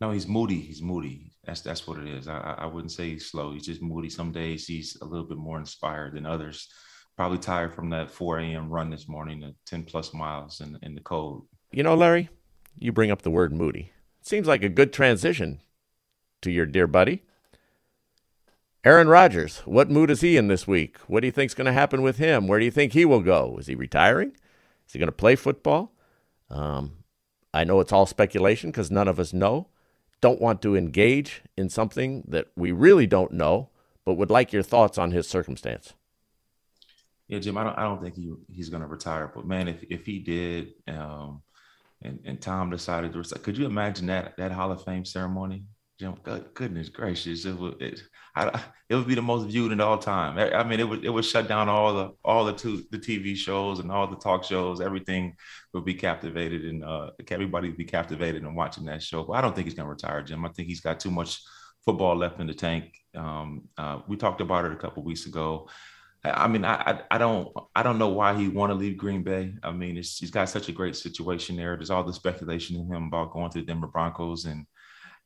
No, 0.00 0.12
he's 0.12 0.26
moody. 0.26 0.60
He's 0.60 0.80
moody. 0.80 1.29
That's 1.50 1.62
that's 1.62 1.84
what 1.84 1.98
it 1.98 2.06
is. 2.06 2.28
I, 2.28 2.54
I 2.58 2.66
wouldn't 2.66 2.92
say 2.92 3.08
he's 3.08 3.28
slow. 3.28 3.52
He's 3.52 3.66
just 3.66 3.82
moody. 3.82 4.08
Some 4.08 4.30
days 4.30 4.68
he's 4.68 4.96
a 5.02 5.04
little 5.04 5.26
bit 5.26 5.36
more 5.36 5.58
inspired 5.58 6.14
than 6.14 6.24
others. 6.24 6.68
Probably 7.16 7.38
tired 7.38 7.74
from 7.74 7.90
that 7.90 8.08
4 8.08 8.38
a.m. 8.38 8.70
run 8.70 8.88
this 8.88 9.08
morning, 9.08 9.40
the 9.40 9.52
10 9.66 9.82
plus 9.82 10.14
miles 10.14 10.60
in, 10.60 10.78
in 10.82 10.94
the 10.94 11.00
cold. 11.00 11.48
You 11.72 11.82
know, 11.82 11.96
Larry, 11.96 12.28
you 12.78 12.92
bring 12.92 13.10
up 13.10 13.22
the 13.22 13.32
word 13.32 13.52
moody. 13.52 13.92
Seems 14.22 14.46
like 14.46 14.62
a 14.62 14.68
good 14.68 14.92
transition 14.92 15.60
to 16.42 16.52
your 16.52 16.66
dear 16.66 16.86
buddy. 16.86 17.24
Aaron 18.84 19.08
Rodgers, 19.08 19.58
what 19.64 19.90
mood 19.90 20.08
is 20.08 20.20
he 20.20 20.36
in 20.36 20.46
this 20.46 20.68
week? 20.68 20.98
What 21.08 21.20
do 21.20 21.26
you 21.26 21.32
think's 21.32 21.54
going 21.54 21.66
to 21.66 21.72
happen 21.72 22.00
with 22.00 22.18
him? 22.18 22.46
Where 22.46 22.60
do 22.60 22.64
you 22.64 22.70
think 22.70 22.92
he 22.92 23.04
will 23.04 23.22
go? 23.22 23.56
Is 23.58 23.66
he 23.66 23.74
retiring? 23.74 24.36
Is 24.86 24.92
he 24.92 25.00
going 25.00 25.08
to 25.08 25.12
play 25.12 25.34
football? 25.34 25.92
Um, 26.48 26.98
I 27.52 27.64
know 27.64 27.80
it's 27.80 27.92
all 27.92 28.06
speculation 28.06 28.70
because 28.70 28.88
none 28.88 29.08
of 29.08 29.18
us 29.18 29.32
know. 29.32 29.66
Don't 30.20 30.40
want 30.40 30.60
to 30.62 30.76
engage 30.76 31.42
in 31.56 31.70
something 31.70 32.24
that 32.28 32.48
we 32.56 32.72
really 32.72 33.06
don't 33.06 33.32
know, 33.32 33.70
but 34.04 34.14
would 34.14 34.30
like 34.30 34.52
your 34.52 34.62
thoughts 34.62 34.98
on 34.98 35.12
his 35.12 35.28
circumstance. 35.28 35.94
Yeah, 37.28 37.38
Jim, 37.38 37.56
I 37.56 37.64
don't, 37.64 37.78
I 37.78 37.82
don't 37.82 38.02
think 38.02 38.16
he, 38.16 38.32
he's 38.48 38.68
going 38.68 38.82
to 38.82 38.88
retire. 38.88 39.30
But 39.32 39.46
man, 39.46 39.68
if 39.68 39.84
if 39.88 40.04
he 40.04 40.18
did, 40.18 40.72
um, 40.88 41.42
and 42.02 42.18
and 42.24 42.40
Tom 42.40 42.70
decided 42.70 43.12
to 43.12 43.18
retire, 43.18 43.38
could 43.38 43.56
you 43.56 43.66
imagine 43.66 44.06
that 44.06 44.36
that 44.36 44.52
Hall 44.52 44.72
of 44.72 44.82
Fame 44.84 45.04
ceremony? 45.04 45.64
Jim, 46.00 46.14
goodness 46.54 46.88
gracious, 46.88 47.44
it 47.44 47.52
would 47.52 47.80
it, 47.82 48.02
I, 48.34 48.64
it 48.88 48.94
would 48.94 49.06
be 49.06 49.14
the 49.14 49.20
most 49.20 49.48
viewed 49.48 49.70
in 49.70 49.82
all 49.82 49.98
time. 49.98 50.38
I, 50.38 50.64
mean, 50.64 50.80
it 50.80 50.88
would 50.88 51.04
it 51.04 51.10
would 51.10 51.26
shut 51.26 51.46
down 51.46 51.68
all 51.68 51.92
the 51.92 52.12
all 52.24 52.46
the 52.46 52.54
two, 52.54 52.84
the 52.90 52.98
TV 52.98 53.36
shows 53.36 53.80
and 53.80 53.92
all 53.92 54.06
the 54.06 54.16
talk 54.16 54.42
shows. 54.42 54.80
Everything 54.80 55.34
would 55.74 55.84
be 55.84 55.92
captivated, 55.92 56.64
and 56.64 56.82
uh, 56.82 57.10
everybody 57.28 57.68
would 57.68 57.76
be 57.76 57.84
captivated 57.84 58.44
and 58.44 58.56
watching 58.56 58.86
that 58.86 59.02
show. 59.02 59.24
But 59.24 59.34
I 59.34 59.40
don't 59.42 59.54
think 59.54 59.66
he's 59.66 59.74
to 59.74 59.84
retire, 59.84 60.22
Jim. 60.22 60.42
I 60.46 60.48
think 60.48 60.68
he's 60.68 60.80
got 60.80 61.00
too 61.00 61.10
much 61.10 61.38
football 61.84 62.16
left 62.16 62.40
in 62.40 62.46
the 62.46 62.54
tank. 62.54 62.94
Um, 63.14 63.68
uh, 63.76 64.00
we 64.08 64.16
talked 64.16 64.40
about 64.40 64.64
it 64.64 64.72
a 64.72 64.76
couple 64.76 65.02
weeks 65.02 65.26
ago. 65.26 65.68
I 66.24 66.48
mean, 66.48 66.64
I, 66.64 67.02
I 67.10 67.18
don't 67.18 67.52
I 67.76 67.82
don't 67.82 67.98
know 67.98 68.08
why 68.08 68.34
he 68.34 68.48
want 68.48 68.70
to 68.70 68.74
leave 68.74 68.96
Green 68.96 69.22
Bay. 69.22 69.52
I 69.62 69.70
mean, 69.70 69.96
he's 69.96 70.30
got 70.30 70.48
such 70.48 70.70
a 70.70 70.72
great 70.72 70.96
situation 70.96 71.56
there. 71.56 71.76
There's 71.76 71.90
all 71.90 72.04
the 72.04 72.14
speculation 72.14 72.76
in 72.76 72.86
him 72.86 73.08
about 73.08 73.32
going 73.32 73.50
to 73.50 73.58
the 73.58 73.66
Denver 73.66 73.86
Broncos, 73.86 74.46
and 74.46 74.64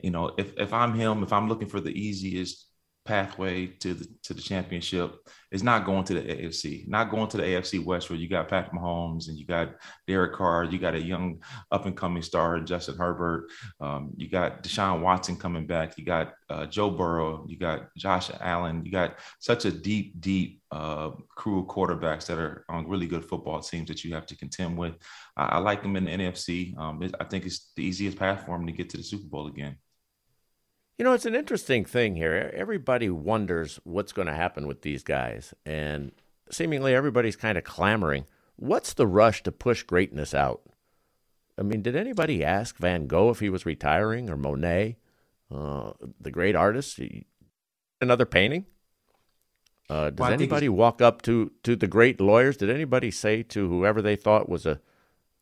you 0.01 0.11
know, 0.11 0.33
if 0.39 0.57
if 0.59 0.73
I'm 0.73 0.95
him, 0.95 1.23
if 1.23 1.33
I'm 1.33 1.49
looking 1.49 1.69
for 1.69 1.81
the 1.81 1.91
easiest 1.91 2.67
pathway 3.05 3.67
to 3.67 3.93
the 3.93 4.07
to 4.23 4.33
the 4.33 4.41
championship 4.41 5.17
is 5.53 5.63
not 5.63 5.85
going 5.85 6.05
to 6.05 6.15
the 6.15 6.23
AFC, 6.23 6.89
not 6.89 7.11
going 7.11 7.29
to 7.29 7.37
the 7.37 7.43
AFC 7.43 7.85
West 7.85 8.09
where 8.09 8.19
you 8.19 8.29
got 8.29 8.49
Patrick 8.49 8.75
Mahomes 8.75 9.29
and 9.29 9.39
you 9.39 9.47
got 9.47 9.75
Derek 10.09 10.33
Carr, 10.33 10.65
you 10.65 10.79
got 10.79 10.95
a 10.95 11.01
young 11.01 11.41
up 11.71 11.85
and 11.85 11.97
coming 11.97 12.23
star 12.23 12.59
Justin 12.61 12.97
Herbert, 12.97 13.51
um, 13.81 14.13
you 14.17 14.31
got 14.31 14.65
Deshaun 14.65 15.03
Watson 15.03 15.37
coming 15.37 15.67
back, 15.67 15.99
you 15.99 16.05
got 16.05 16.33
uh, 16.49 16.67
Joe 16.67 16.91
Burrow, 16.91 17.45
you 17.47 17.59
got 17.59 17.95
Josh 17.97 18.31
Allen, 18.41 18.85
you 18.85 18.91
got 18.91 19.19
such 19.39 19.67
a 19.67 19.71
deep, 19.71 20.19
deep 20.21 20.63
uh, 20.73 21.11
crew 21.37 21.61
of 21.61 21.67
quarterbacks 21.67 22.27
that 22.27 22.39
are 22.39 22.65
on 22.71 22.89
really 22.89 23.07
good 23.07 23.25
football 23.25 23.61
teams 23.61 23.89
that 23.89 24.03
you 24.03 24.15
have 24.15 24.27
to 24.27 24.37
contend 24.37 24.77
with. 24.79 24.95
I, 25.37 25.45
I 25.45 25.59
like 25.59 25.83
them 25.83 25.97
in 25.97 26.07
the 26.07 26.11
NFC. 26.11 26.77
Um, 26.79 27.03
I 27.21 27.25
think 27.25 27.45
it's 27.45 27.71
the 27.77 27.85
easiest 27.85 28.19
path 28.19 28.47
for 28.47 28.57
them 28.57 28.67
to 28.67 28.73
get 28.73 28.89
to 28.91 28.97
the 28.97 29.03
Super 29.03 29.29
Bowl 29.29 29.47
again. 29.47 29.77
You 30.97 31.05
know, 31.05 31.13
it's 31.13 31.27
an 31.27 31.35
interesting 31.35 31.85
thing 31.85 32.15
here. 32.15 32.53
Everybody 32.55 33.11
wonders 33.11 33.81
what's 33.83 34.13
going 34.13 34.29
to 34.29 34.35
happen 34.35 34.69
with 34.69 34.83
these 34.83 35.03
guys, 35.03 35.53
and 35.67 36.13
seemingly 36.51 36.95
everybody's 36.95 37.37
kind 37.37 37.59
of 37.59 37.65
clamoring. 37.65 38.27
What's 38.57 38.95
the 38.95 39.07
rush 39.07 39.43
to 39.43 39.53
push 39.53 39.83
greatness 39.83 40.35
out? 40.35 40.63
I 41.59 41.63
mean, 41.63 41.83
did 41.83 41.97
anybody 41.97 42.45
ask 42.45 42.77
Van 42.79 43.07
Gogh 43.09 43.31
if 43.31 43.41
he 43.41 43.49
was 43.49 43.67
retiring 43.67 44.31
or 44.31 44.37
Monet, 44.37 44.97
uh, 45.53 45.93
the 46.21 46.31
great 46.31 46.55
artist? 46.55 47.01
Another 48.01 48.27
painting? 48.27 48.67
Uh, 49.91 50.11
does 50.11 50.19
well, 50.21 50.33
anybody 50.33 50.69
walk 50.69 51.03
up 51.03 51.23
to, 51.23 51.51
to 51.65 51.75
the 51.75 51.89
great 51.89 52.21
lawyers? 52.21 52.57
Did 52.57 52.71
anybody 52.71 53.11
say 53.11 53.43
to 53.43 53.69
whoever 53.69 54.01
they 54.01 54.17
thought 54.17 54.49
was 54.49 54.65
a 54.65 54.81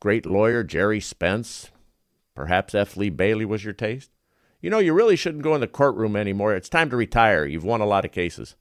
great 0.01 0.25
lawyer, 0.25 0.65
Gerry 0.65 1.01
Spence, 1.01 1.71
perhaps 2.35 2.75
F. 2.75 2.97
Lee 2.97 3.11
Bailey 3.11 3.45
was 3.45 3.65
your 3.65 3.75
taste? 3.75 4.11
You 4.63 4.71
know, 4.71 4.79
you 4.79 4.95
really 4.95 5.17
shouldn't 5.17 5.43
go 5.43 5.55
in 5.55 5.61
the 5.61 5.67
courtroom 5.67 6.17
anymore. 6.17 6.55
It's 6.55 6.69
time 6.69 6.89
to 6.91 6.97
retire. 6.97 7.45
You've 7.45 7.65
won 7.65 7.81
a 7.81 7.87
lot 7.87 8.05
of 8.05 8.13
cases. 8.13 8.55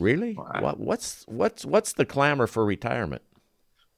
Really? 0.00 0.34
Well, 0.34 0.50
I, 0.50 0.62
what, 0.62 0.80
what's 0.80 1.24
what's 1.28 1.64
what's 1.64 1.92
the 1.92 2.06
clamor 2.06 2.46
for 2.46 2.64
retirement? 2.64 3.22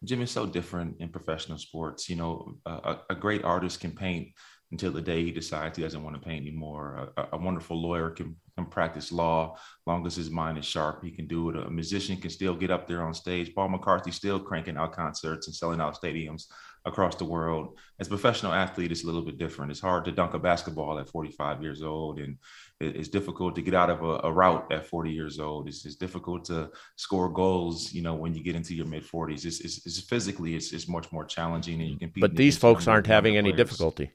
Jim 0.02 0.20
is 0.20 0.32
so 0.32 0.44
different 0.44 0.96
in 0.98 1.08
professional 1.08 1.56
sports. 1.56 2.10
You 2.10 2.16
know, 2.16 2.56
a, 2.66 2.96
a, 3.08 3.14
great 3.14 3.42
artist 3.42 3.80
can 3.80 3.92
paint 3.92 4.28
until 4.70 4.92
the 4.92 5.00
day 5.00 5.24
he 5.24 5.30
decides 5.30 5.78
he 5.78 5.82
doesn't 5.82 6.02
want 6.02 6.14
to 6.14 6.20
paint 6.20 6.46
anymore. 6.46 7.08
A, 7.16 7.28
a, 7.32 7.38
wonderful 7.38 7.80
lawyer 7.80 8.10
can, 8.10 8.36
can 8.58 8.66
practice 8.66 9.12
law 9.12 9.56
long 9.86 10.06
as 10.06 10.14
his 10.14 10.30
mind 10.30 10.58
is 10.58 10.66
sharp. 10.66 11.02
He 11.02 11.10
can 11.10 11.26
do 11.26 11.48
it. 11.48 11.56
A 11.56 11.70
musician 11.70 12.18
can 12.18 12.28
still 12.28 12.54
get 12.54 12.70
up 12.70 12.86
there 12.86 13.02
on 13.02 13.14
stage. 13.14 13.54
Paul 13.54 13.70
McCartney 13.70 14.12
still 14.12 14.40
cranking 14.40 14.76
out 14.76 14.92
concerts 14.92 15.46
and 15.46 15.56
selling 15.56 15.80
out 15.80 15.98
stadiums 15.98 16.48
across 16.84 17.16
the 17.16 17.24
world. 17.24 17.78
As 17.98 18.08
a 18.08 18.10
professional 18.10 18.52
athlete, 18.52 18.92
it's 18.92 19.04
a 19.04 19.06
little 19.06 19.22
bit 19.22 19.38
different. 19.38 19.70
It's 19.70 19.80
hard 19.80 20.04
to 20.04 20.12
dunk 20.12 20.34
a 20.34 20.38
basketball 20.38 20.98
at 20.98 21.08
45 21.08 21.62
years 21.62 21.82
old, 21.82 22.18
and 22.18 22.36
it's 22.80 23.08
difficult 23.08 23.54
to 23.54 23.62
get 23.62 23.74
out 23.74 23.90
of 23.90 24.02
a, 24.02 24.20
a 24.24 24.32
route 24.32 24.70
at 24.70 24.86
40 24.86 25.10
years 25.10 25.38
old. 25.38 25.68
It's, 25.68 25.86
it's, 25.86 25.96
difficult 25.96 26.44
to 26.46 26.70
score 26.96 27.30
goals, 27.30 27.92
you 27.92 28.02
know, 28.02 28.14
when 28.14 28.34
you 28.34 28.42
get 28.42 28.56
into 28.56 28.74
your 28.74 28.86
mid 28.86 29.04
40s. 29.04 29.44
It's, 29.46 29.60
it's, 29.60 29.86
it's, 29.86 30.00
physically, 30.00 30.54
it's, 30.54 30.72
it's 30.72 30.88
much 30.88 31.10
more 31.12 31.24
challenging, 31.24 31.80
and 31.80 31.90
you 31.90 31.98
compete. 31.98 32.20
But 32.20 32.36
these 32.36 32.58
folks 32.58 32.86
aren't 32.86 33.06
having 33.06 33.36
any 33.36 33.52
players. 33.52 33.68
difficulty. 33.68 34.10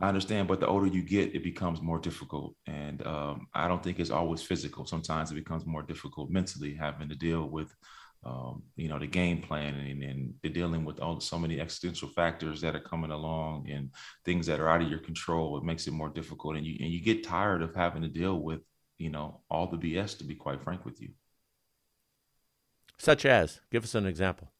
I 0.00 0.08
understand, 0.08 0.48
but 0.48 0.60
the 0.60 0.66
older 0.66 0.86
you 0.86 1.02
get, 1.02 1.34
it 1.34 1.44
becomes 1.44 1.80
more 1.80 1.98
difficult, 1.98 2.56
and 2.66 3.06
um, 3.06 3.46
I 3.54 3.68
don't 3.68 3.82
think 3.82 4.00
it's 4.00 4.10
always 4.10 4.42
physical. 4.42 4.84
Sometimes 4.84 5.30
it 5.30 5.36
becomes 5.36 5.64
more 5.64 5.82
difficult 5.82 6.28
mentally, 6.28 6.74
having 6.74 7.08
to 7.08 7.14
deal 7.14 7.48
with 7.48 7.74
um, 8.24 8.62
you 8.76 8.88
know, 8.88 8.98
the 8.98 9.06
game 9.06 9.42
planning 9.42 10.04
and 10.04 10.34
the 10.42 10.48
dealing 10.48 10.84
with 10.84 11.00
all 11.00 11.18
so 11.20 11.38
many 11.38 11.60
existential 11.60 12.08
factors 12.08 12.60
that 12.60 12.76
are 12.76 12.80
coming 12.80 13.10
along 13.10 13.68
and 13.68 13.90
things 14.24 14.46
that 14.46 14.60
are 14.60 14.68
out 14.68 14.82
of 14.82 14.88
your 14.88 15.00
control. 15.00 15.58
It 15.58 15.64
makes 15.64 15.86
it 15.88 15.92
more 15.92 16.08
difficult, 16.08 16.56
and 16.56 16.64
you 16.64 16.76
and 16.80 16.92
you 16.92 17.00
get 17.00 17.24
tired 17.24 17.62
of 17.62 17.74
having 17.74 18.02
to 18.02 18.08
deal 18.08 18.38
with, 18.38 18.60
you 18.98 19.10
know, 19.10 19.40
all 19.50 19.66
the 19.66 19.76
BS. 19.76 20.18
To 20.18 20.24
be 20.24 20.36
quite 20.36 20.62
frank 20.62 20.84
with 20.84 21.00
you, 21.02 21.10
such 22.98 23.26
as, 23.26 23.60
give 23.72 23.82
us 23.82 23.96
an 23.96 24.06
example. 24.06 24.52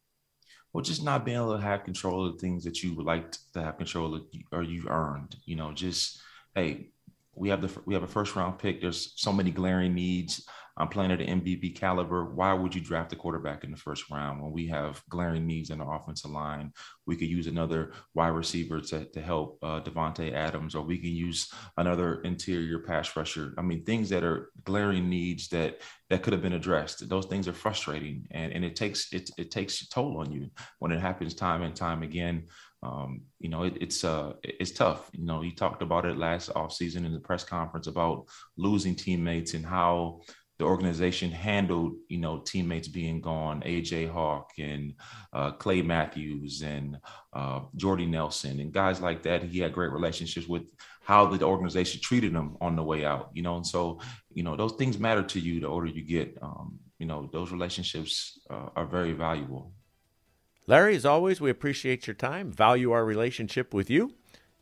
Well, 0.73 0.83
just 0.83 1.05
not 1.05 1.25
being 1.25 1.37
able 1.37 1.57
to 1.57 1.63
have 1.63 1.85
control 1.85 2.27
of 2.27 2.33
the 2.33 2.39
things 2.41 2.65
that 2.65 2.83
you 2.83 2.95
would 2.95 3.07
like 3.07 3.31
to 3.53 3.63
have 3.63 3.77
control 3.77 4.15
of, 4.15 4.23
or 4.51 4.65
you've 4.65 4.89
earned. 4.89 5.37
You 5.45 5.55
know, 5.55 5.73
just 5.73 6.21
hey, 6.57 6.89
we 7.35 7.49
have 7.51 7.63
the 7.63 7.71
we 7.87 7.95
have 7.95 8.03
a 8.03 8.09
first 8.09 8.35
round 8.35 8.59
pick. 8.59 8.81
There's 8.81 9.13
so 9.15 9.33
many 9.33 9.53
glaring 9.53 9.95
needs 9.95 10.49
I'm 10.77 10.89
playing 10.89 11.13
at 11.13 11.21
an 11.21 11.41
MVP 11.41 11.77
caliber. 11.77 12.25
Why 12.25 12.53
would 12.55 12.75
you 12.75 12.81
draft 12.81 13.13
a 13.13 13.17
quarterback 13.17 13.65
in 13.65 13.71
the 13.71 13.77
first 13.77 14.11
round 14.11 14.43
when 14.43 14.53
we 14.53 14.67
have 14.69 15.03
glaring 15.09 15.47
needs 15.47 15.71
in 15.71 15.79
the 15.79 15.87
offensive 15.87 16.31
line? 16.31 16.73
We 17.07 17.17
could 17.17 17.29
use 17.29 17.47
another 17.47 17.93
wide 18.15 18.29
receiver 18.29 18.81
to, 18.81 19.05
to 19.05 19.21
help 19.21 19.59
uh, 19.63 19.81
Davante 19.81 20.33
Adams, 20.33 20.75
or 20.75 20.83
we 20.83 20.99
can 20.99 21.11
use 21.11 21.51
another 21.77 22.23
interior 22.23 22.79
pass 22.79 23.15
rusher. 23.17 23.55
I 23.59 23.63
mean, 23.63 23.85
things 23.85 24.09
that 24.11 24.25
are 24.25 24.51
glaring 24.65 25.09
needs 25.09 25.49
that 25.49 25.81
that 26.11 26.23
could 26.23 26.33
have 26.33 26.43
been 26.43 26.53
addressed. 26.53 27.09
Those 27.09 27.27
things 27.27 27.49
are 27.49 27.55
frustrating, 27.55 28.27
and, 28.31 28.53
and 28.53 28.65
it 28.65 28.77
takes 28.77 29.13
it 29.13 29.31
it 29.39 29.51
takes 29.51 29.83
a 29.83 29.89
toll 29.89 30.19
on 30.19 30.31
you 30.31 30.51
when 30.79 30.93
it 30.93 31.01
happens 31.01 31.35
time 31.35 31.63
and 31.63 31.75
time 31.75 32.03
again. 32.03 32.49
Um, 32.83 33.23
you 33.39 33.49
know, 33.49 33.63
it, 33.63 33.79
it's 33.81 34.03
uh, 34.05 34.33
it's 34.43 34.73
tough. 34.73 35.09
You 35.13 35.25
know, 35.25 35.41
he 35.41 35.53
talked 35.53 35.83
about 35.83 36.05
it 36.05 36.19
last 36.19 36.51
offseason 36.51 37.07
in 37.07 37.13
the 37.13 37.21
press 37.21 37.45
conference 37.45 37.87
about 37.87 38.27
losing 38.57 38.97
teammates 38.97 39.55
and 39.55 39.65
how 39.65 40.23
the 40.63 40.69
organization 40.69 41.33
handled, 41.33 41.97
you 42.07 42.19
know, 42.19 42.39
teammates 42.39 42.87
being 42.87 43.21
gone, 43.21 43.63
AJ 43.63 44.09
Hawk 44.09 44.53
and 44.59 44.95
uh, 45.33 45.51
Clay 45.51 45.83
Matthews 45.83 46.63
and 46.63 46.99
uh, 47.33 47.63
Jordy 47.75 48.07
Nelson 48.07 48.61
and 48.61 48.71
guys 48.73 49.01
like 49.01 49.25
that. 49.25 49.43
He 49.43 49.59
had 49.59 49.73
great 49.73 49.91
relationships 49.91 50.47
with 50.47 50.71
how 51.03 51.27
the 51.27 51.45
organization 51.45 52.01
treated 52.01 52.33
them 52.33 52.57
on 52.61 52.77
the 52.77 52.83
way 52.85 53.05
out, 53.05 53.31
you 53.35 53.43
know. 53.43 53.57
And 53.57 53.67
so, 53.67 53.99
you 54.33 54.45
know, 54.45 54.55
those 54.55 54.75
things 54.75 55.01
matter 55.01 55.25
to 55.25 55.41
you 55.41 55.59
the 55.59 55.67
older 55.67 55.89
you 55.89 56.05
get. 56.05 56.39
Um, 56.41 56.79
you 57.01 57.07
know, 57.07 57.29
those 57.33 57.51
relationships 57.51 58.39
uh, 58.49 58.69
are 58.77 58.87
very 58.87 59.15
valuable. 59.15 59.73
Larry, 60.69 60.95
as 60.95 61.05
always, 61.05 61.41
we 61.41 61.51
appreciate 61.51 62.07
your 62.07 62.15
time, 62.15 62.53
value 62.53 62.93
our 62.93 63.05
relationship 63.05 63.75
with 63.75 63.91
you. 63.91 64.15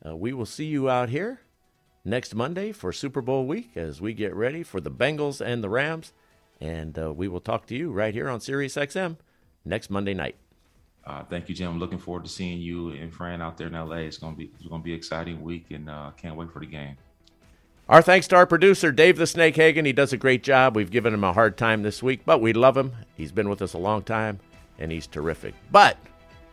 Uh, 0.02 0.16
we 0.16 0.32
will 0.32 0.46
see 0.46 0.64
you 0.64 0.88
out 0.88 1.10
here 1.10 1.42
next 2.04 2.34
Monday 2.34 2.72
for 2.72 2.92
Super 2.92 3.20
Bowl 3.20 3.46
week 3.46 3.76
as 3.76 4.00
we 4.00 4.14
get 4.14 4.34
ready 4.34 4.62
for 4.62 4.80
the 4.80 4.90
Bengals 4.90 5.40
and 5.40 5.62
the 5.62 5.68
Rams. 5.68 6.12
And 6.60 6.98
uh, 6.98 7.12
we 7.12 7.28
will 7.28 7.40
talk 7.40 7.66
to 7.66 7.76
you 7.76 7.90
right 7.90 8.12
here 8.12 8.28
on 8.28 8.40
Sirius 8.40 8.76
XM 8.76 9.16
next 9.64 9.90
Monday 9.90 10.14
night. 10.14 10.36
Uh, 11.04 11.24
thank 11.24 11.48
you, 11.48 11.54
Jim. 11.54 11.78
Looking 11.78 11.98
forward 11.98 12.24
to 12.24 12.30
seeing 12.30 12.60
you 12.60 12.90
and 12.90 13.12
Fran 13.12 13.40
out 13.40 13.56
there 13.56 13.68
in 13.68 13.72
LA. 13.72 13.96
It's 13.96 14.18
gonna 14.18 14.36
be 14.36 14.50
it's 14.54 14.68
gonna 14.68 14.82
be 14.82 14.92
an 14.92 14.98
exciting 14.98 15.42
week, 15.42 15.66
and 15.70 15.88
uh, 15.88 16.10
can't 16.16 16.36
wait 16.36 16.52
for 16.52 16.60
the 16.60 16.66
game. 16.66 16.96
Our 17.88 18.02
thanks 18.02 18.28
to 18.28 18.36
our 18.36 18.46
producer 18.46 18.92
Dave 18.92 19.16
the 19.16 19.26
Snake 19.26 19.56
Hagen. 19.56 19.84
He 19.86 19.92
does 19.92 20.12
a 20.12 20.18
great 20.18 20.42
job. 20.42 20.76
We've 20.76 20.90
given 20.90 21.14
him 21.14 21.24
a 21.24 21.32
hard 21.32 21.56
time 21.56 21.82
this 21.82 22.02
week, 22.02 22.20
but 22.24 22.40
we 22.40 22.52
love 22.52 22.76
him. 22.76 22.92
He's 23.16 23.32
been 23.32 23.48
with 23.48 23.62
us 23.62 23.72
a 23.72 23.78
long 23.78 24.02
time, 24.02 24.38
and 24.78 24.92
he's 24.92 25.06
terrific. 25.06 25.54
But 25.72 25.96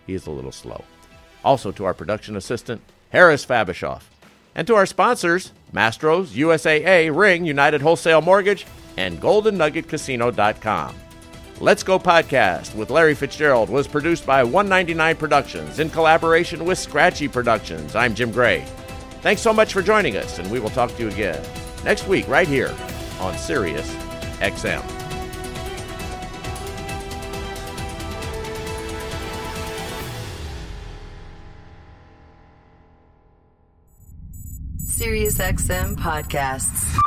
he 0.07 0.13
is 0.13 0.27
a 0.27 0.31
little 0.31 0.53
slow. 0.53 0.83
Also 1.43 1.71
to 1.73 1.85
our 1.85 1.93
production 1.93 2.37
assistant 2.37 2.81
Harris 3.09 3.45
Fabishoff. 3.45 4.03
And 4.57 4.67
to 4.67 4.75
our 4.75 4.85
sponsors, 4.85 5.53
Mastro's, 5.71 6.33
USAA, 6.33 7.15
Ring, 7.15 7.45
United 7.45 7.81
Wholesale 7.81 8.21
Mortgage, 8.21 8.65
and 8.97 9.21
GoldenNuggetCasino.com. 9.21 10.95
Let's 11.59 11.83
Go 11.83 11.97
Podcast 11.97 12.75
with 12.75 12.89
Larry 12.89 13.15
Fitzgerald 13.15 13.69
was 13.69 13.87
produced 13.87 14.25
by 14.25 14.43
199 14.43 15.15
Productions 15.15 15.79
in 15.79 15.89
collaboration 15.89 16.65
with 16.65 16.77
Scratchy 16.77 17.27
Productions. 17.27 17.95
I'm 17.95 18.13
Jim 18.13 18.31
Gray. 18.31 18.65
Thanks 19.21 19.41
so 19.41 19.53
much 19.53 19.73
for 19.73 19.81
joining 19.81 20.17
us, 20.17 20.39
and 20.39 20.51
we 20.51 20.59
will 20.59 20.69
talk 20.69 20.95
to 20.95 21.03
you 21.03 21.09
again 21.09 21.43
next 21.83 22.07
week 22.07 22.27
right 22.27 22.47
here 22.47 22.75
on 23.19 23.37
Sirius 23.37 23.91
XM. 24.39 25.06
SiriusXM 35.17 35.95
podcasts. 35.95 37.06